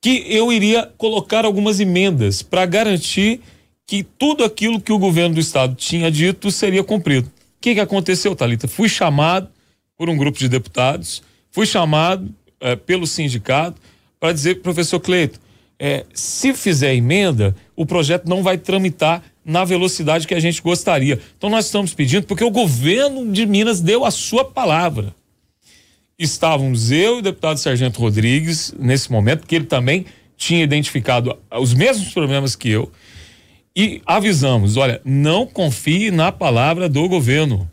que 0.01 0.25
eu 0.29 0.53
iria 0.53 0.91
colocar 0.97 1.45
algumas 1.45 1.81
emendas 1.81 2.41
para 2.41 2.65
garantir 2.65 3.41
que 3.85 4.05
tudo 4.05 4.45
aquilo 4.45 4.81
que 4.81 4.93
o 4.93 4.99
governo 4.99 5.35
do 5.35 5.41
estado 5.41 5.75
tinha 5.75 6.11
dito 6.11 6.51
seria 6.53 6.85
cumprido. 6.85 7.27
O 7.27 7.61
que, 7.61 7.75
que 7.75 7.81
aconteceu, 7.81 8.35
Talita? 8.35 8.69
Fui 8.69 8.89
chamado 8.89 9.49
por 9.99 10.09
um 10.09 10.17
grupo 10.17 10.39
de 10.39 10.49
deputados 10.49 11.23
Fui 11.53 11.67
chamado 11.67 12.35
é, 12.59 12.75
pelo 12.75 13.07
sindicato 13.07 13.81
para 14.19 14.33
dizer, 14.33 14.63
professor 14.63 14.99
Cleito, 14.99 15.39
é, 15.79 16.07
se 16.15 16.55
fizer 16.55 16.95
emenda, 16.95 17.55
o 17.77 17.85
projeto 17.85 18.29
não 18.29 18.43
vai 18.43 18.57
tramitar 18.57 19.23
na 19.45 19.65
velocidade 19.65 20.27
que 20.27 20.35
a 20.35 20.41
gente 20.41 20.63
gostaria. 20.63 21.19
Então 21.37 21.51
nós 21.51 21.67
estamos 21.67 21.93
pedindo, 21.93 22.27
porque 22.27 22.45
o 22.45 22.51
governo 22.51 23.31
de 23.31 23.45
Minas 23.45 23.81
deu 23.81 24.05
a 24.05 24.11
sua 24.11 24.45
palavra. 24.45 25.15
Estávamos 26.19 26.91
eu 26.91 27.17
e 27.17 27.19
o 27.19 27.23
deputado 27.23 27.59
Sargento 27.59 28.01
Rodrigues 28.01 28.73
nesse 28.79 29.11
momento, 29.11 29.41
porque 29.41 29.57
ele 29.57 29.67
também 29.67 30.07
tinha 30.37 30.63
identificado 30.63 31.37
os 31.51 31.75
mesmos 31.75 32.13
problemas 32.13 32.55
que 32.55 32.69
eu. 32.71 32.91
E 33.75 34.01
avisamos: 34.07 34.77
olha, 34.77 35.01
não 35.05 35.47
confie 35.47 36.11
na 36.11 36.31
palavra 36.31 36.89
do 36.89 37.09
governo 37.09 37.69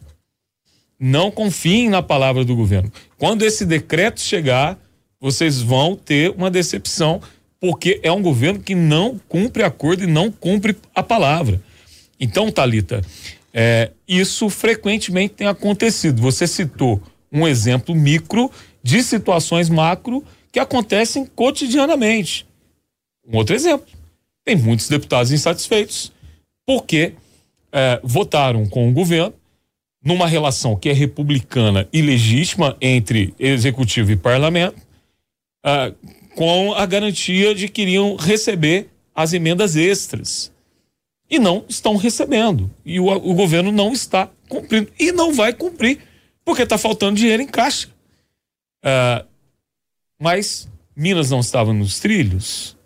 não 0.99 1.31
confiem 1.31 1.89
na 1.89 2.03
palavra 2.03 2.43
do 2.43 2.55
governo. 2.55 2.91
Quando 3.17 3.43
esse 3.43 3.65
decreto 3.65 4.19
chegar, 4.19 4.77
vocês 5.19 5.62
vão 5.62 5.95
ter 5.95 6.31
uma 6.31 6.51
decepção, 6.51 7.21
porque 7.59 7.99
é 8.03 8.12
um 8.12 8.21
governo 8.21 8.59
que 8.59 8.75
não 8.75 9.19
cumpre 9.29 9.63
acordo 9.63 10.03
e 10.03 10.07
não 10.07 10.31
cumpre 10.31 10.75
a 10.93 11.01
palavra. 11.01 11.62
Então, 12.19 12.51
Talita, 12.51 13.01
é, 13.53 13.91
isso 14.07 14.49
frequentemente 14.49 15.35
tem 15.35 15.47
acontecido. 15.47 16.21
Você 16.21 16.45
citou 16.45 17.01
um 17.31 17.47
exemplo 17.47 17.95
micro 17.95 18.51
de 18.83 19.01
situações 19.03 19.69
macro 19.69 20.23
que 20.51 20.59
acontecem 20.59 21.25
cotidianamente. 21.25 22.45
Um 23.27 23.38
outro 23.38 23.55
exemplo: 23.55 23.88
tem 24.43 24.55
muitos 24.55 24.89
deputados 24.89 25.31
insatisfeitos 25.31 26.12
porque 26.65 27.13
é, 27.71 27.99
votaram 28.03 28.67
com 28.67 28.89
o 28.89 28.93
governo 28.93 29.33
numa 30.03 30.27
relação 30.27 30.75
que 30.75 30.89
é 30.89 30.93
republicana 30.93 31.88
e 31.91 32.01
legítima 32.01 32.75
entre 32.81 33.33
executivo 33.38 34.12
e 34.12 34.15
parlamento, 34.15 34.81
ah, 35.63 35.91
com 36.35 36.73
a 36.73 36.85
garantia 36.85 37.53
de 37.53 37.67
que 37.67 37.81
iriam 37.81 38.15
receber 38.15 38.89
as 39.13 39.33
emendas 39.33 39.75
extras. 39.75 40.51
E 41.29 41.38
não 41.38 41.65
estão 41.67 41.95
recebendo. 41.95 42.71
E 42.83 42.99
o, 42.99 43.07
o 43.07 43.35
governo 43.35 43.71
não 43.71 43.91
está 43.91 44.29
cumprindo. 44.47 44.91
E 44.97 45.12
não 45.12 45.33
vai 45.33 45.53
cumprir, 45.53 45.99
porque 46.43 46.63
está 46.63 46.77
faltando 46.77 47.17
dinheiro 47.17 47.43
em 47.43 47.47
caixa. 47.47 47.89
Ah, 48.83 49.25
mas 50.19 50.67
Minas 50.95 51.29
não 51.29 51.39
estava 51.39 51.73
nos 51.73 51.99
trilhos? 51.99 52.77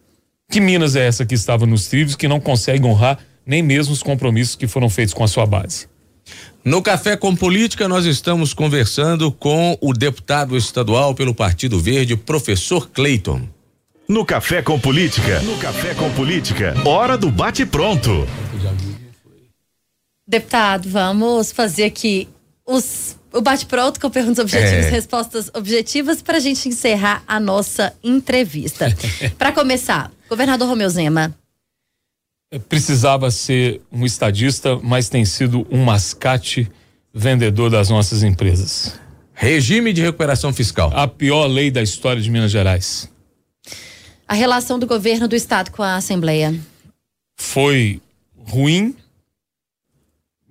Que 0.51 0.59
Minas 0.59 0.95
é 0.95 1.07
essa 1.07 1.25
que 1.25 1.35
estava 1.35 1.65
nos 1.65 1.87
trilhos 1.87 2.15
que 2.15 2.27
não 2.27 2.39
consegue 2.39 2.85
honrar 2.85 3.19
nem 3.45 3.61
mesmo 3.61 3.93
os 3.93 4.03
compromissos 4.03 4.55
que 4.55 4.67
foram 4.67 4.89
feitos 4.89 5.13
com 5.13 5.23
a 5.23 5.27
sua 5.27 5.45
base? 5.45 5.87
No 6.63 6.81
Café 6.81 7.17
com 7.17 7.35
Política, 7.35 7.87
nós 7.87 8.05
estamos 8.05 8.53
conversando 8.53 9.31
com 9.31 9.77
o 9.81 9.93
deputado 9.93 10.55
estadual 10.55 11.13
pelo 11.13 11.35
Partido 11.35 11.79
Verde, 11.79 12.15
professor 12.15 12.89
Cleiton. 12.89 13.41
No 14.07 14.25
Café 14.25 14.61
com 14.61 14.79
Política, 14.79 15.41
no 15.41 15.57
Café 15.57 15.93
com 15.93 16.09
Política, 16.11 16.73
hora 16.85 17.17
do 17.17 17.29
bate-pronto. 17.29 18.27
Deputado, 20.25 20.89
vamos 20.89 21.51
fazer 21.51 21.83
aqui 21.83 22.29
os, 22.65 23.17
o 23.33 23.41
bate-pronto 23.41 23.99
com 23.99 24.09
perguntas 24.09 24.39
objetivas 24.39 24.85
e 24.85 24.87
é. 24.87 24.89
respostas 24.89 25.51
objetivas 25.53 26.21
para 26.21 26.37
a 26.37 26.39
gente 26.39 26.69
encerrar 26.69 27.23
a 27.27 27.39
nossa 27.39 27.93
entrevista. 28.01 28.95
para 29.37 29.51
começar, 29.51 30.11
governador 30.29 30.69
Romeu 30.69 30.89
Zema, 30.89 31.35
precisava 32.59 33.31
ser 33.31 33.81
um 33.91 34.05
estadista, 34.05 34.79
mas 34.81 35.09
tem 35.09 35.25
sido 35.25 35.65
um 35.71 35.83
mascate 35.83 36.69
vendedor 37.13 37.69
das 37.69 37.89
nossas 37.89 38.23
empresas. 38.23 38.99
Regime 39.33 39.93
de 39.93 40.01
recuperação 40.01 40.53
fiscal. 40.53 40.91
A 40.95 41.07
pior 41.07 41.47
lei 41.47 41.71
da 41.71 41.81
história 41.81 42.21
de 42.21 42.29
Minas 42.29 42.51
Gerais. 42.51 43.09
A 44.27 44.33
relação 44.33 44.79
do 44.79 44.87
governo 44.87 45.27
do 45.27 45.35
estado 45.35 45.71
com 45.71 45.83
a 45.83 45.95
Assembleia. 45.95 46.53
Foi 47.35 48.01
ruim, 48.47 48.95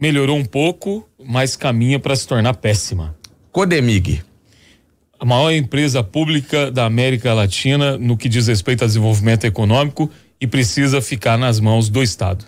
melhorou 0.00 0.36
um 0.36 0.44
pouco, 0.44 1.08
mas 1.24 1.56
caminha 1.56 1.98
para 1.98 2.14
se 2.16 2.26
tornar 2.26 2.54
péssima. 2.54 3.16
Codemig. 3.50 4.22
a 5.18 5.24
maior 5.24 5.52
empresa 5.52 6.02
pública 6.02 6.70
da 6.70 6.84
América 6.84 7.32
Latina 7.32 7.96
no 7.96 8.16
que 8.16 8.28
diz 8.28 8.48
respeito 8.48 8.82
ao 8.82 8.88
desenvolvimento 8.88 9.44
econômico 9.44 10.10
e 10.42 10.46
precisa 10.48 11.00
ficar 11.00 11.38
nas 11.38 11.60
mãos 11.60 11.88
do 11.88 12.02
Estado. 12.02 12.44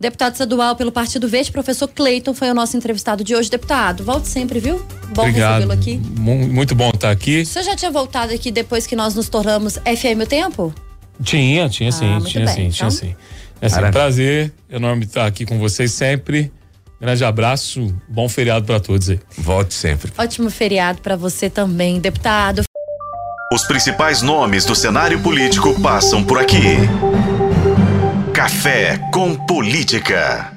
Deputado 0.00 0.32
estadual 0.32 0.74
pelo 0.74 0.90
Partido 0.90 1.28
Verde, 1.28 1.52
professor 1.52 1.86
Cleiton, 1.86 2.34
foi 2.34 2.50
o 2.50 2.54
nosso 2.54 2.76
entrevistado 2.76 3.22
de 3.22 3.36
hoje. 3.36 3.48
Deputado, 3.48 4.02
volte 4.02 4.26
sempre, 4.26 4.58
viu? 4.58 4.84
Bom 5.14 5.22
recebê-lo 5.22 5.70
aqui. 5.70 5.96
Muito 5.96 6.74
bom 6.74 6.90
estar 6.90 7.12
aqui. 7.12 7.46
Você 7.46 7.62
já 7.62 7.76
tinha 7.76 7.90
voltado 7.90 8.34
aqui 8.34 8.50
depois 8.50 8.84
que 8.84 8.96
nós 8.96 9.14
nos 9.14 9.28
tornamos 9.28 9.74
FM 9.74 10.22
o 10.24 10.26
Tempo? 10.26 10.74
Tinha, 11.22 11.68
tinha 11.68 11.90
ah, 11.90 11.92
sim, 11.92 12.18
tinha 12.26 12.44
bem. 12.46 12.54
sim, 12.54 12.62
então... 12.62 12.70
tinha 12.70 12.90
sim. 12.90 13.16
É 13.60 13.66
assim, 13.66 13.84
um 13.84 13.90
prazer 13.92 14.52
enorme 14.68 15.04
estar 15.04 15.24
aqui 15.24 15.46
com 15.46 15.56
vocês 15.60 15.92
sempre. 15.92 16.52
Grande 17.00 17.24
abraço, 17.24 17.94
bom 18.08 18.28
feriado 18.28 18.66
para 18.66 18.80
todos 18.80 19.08
aí. 19.08 19.20
Volte 19.38 19.72
sempre. 19.72 20.12
Ótimo 20.18 20.50
feriado 20.50 21.00
para 21.00 21.14
você 21.14 21.48
também, 21.48 22.00
deputado. 22.00 22.64
Os 23.52 23.64
principais 23.64 24.20
nomes 24.20 24.64
do 24.64 24.74
cenário 24.74 25.20
político 25.20 25.80
passam 25.80 26.24
por 26.24 26.38
aqui. 26.38 26.76
Café 28.36 28.98
com 29.10 29.34
Política. 29.34 30.55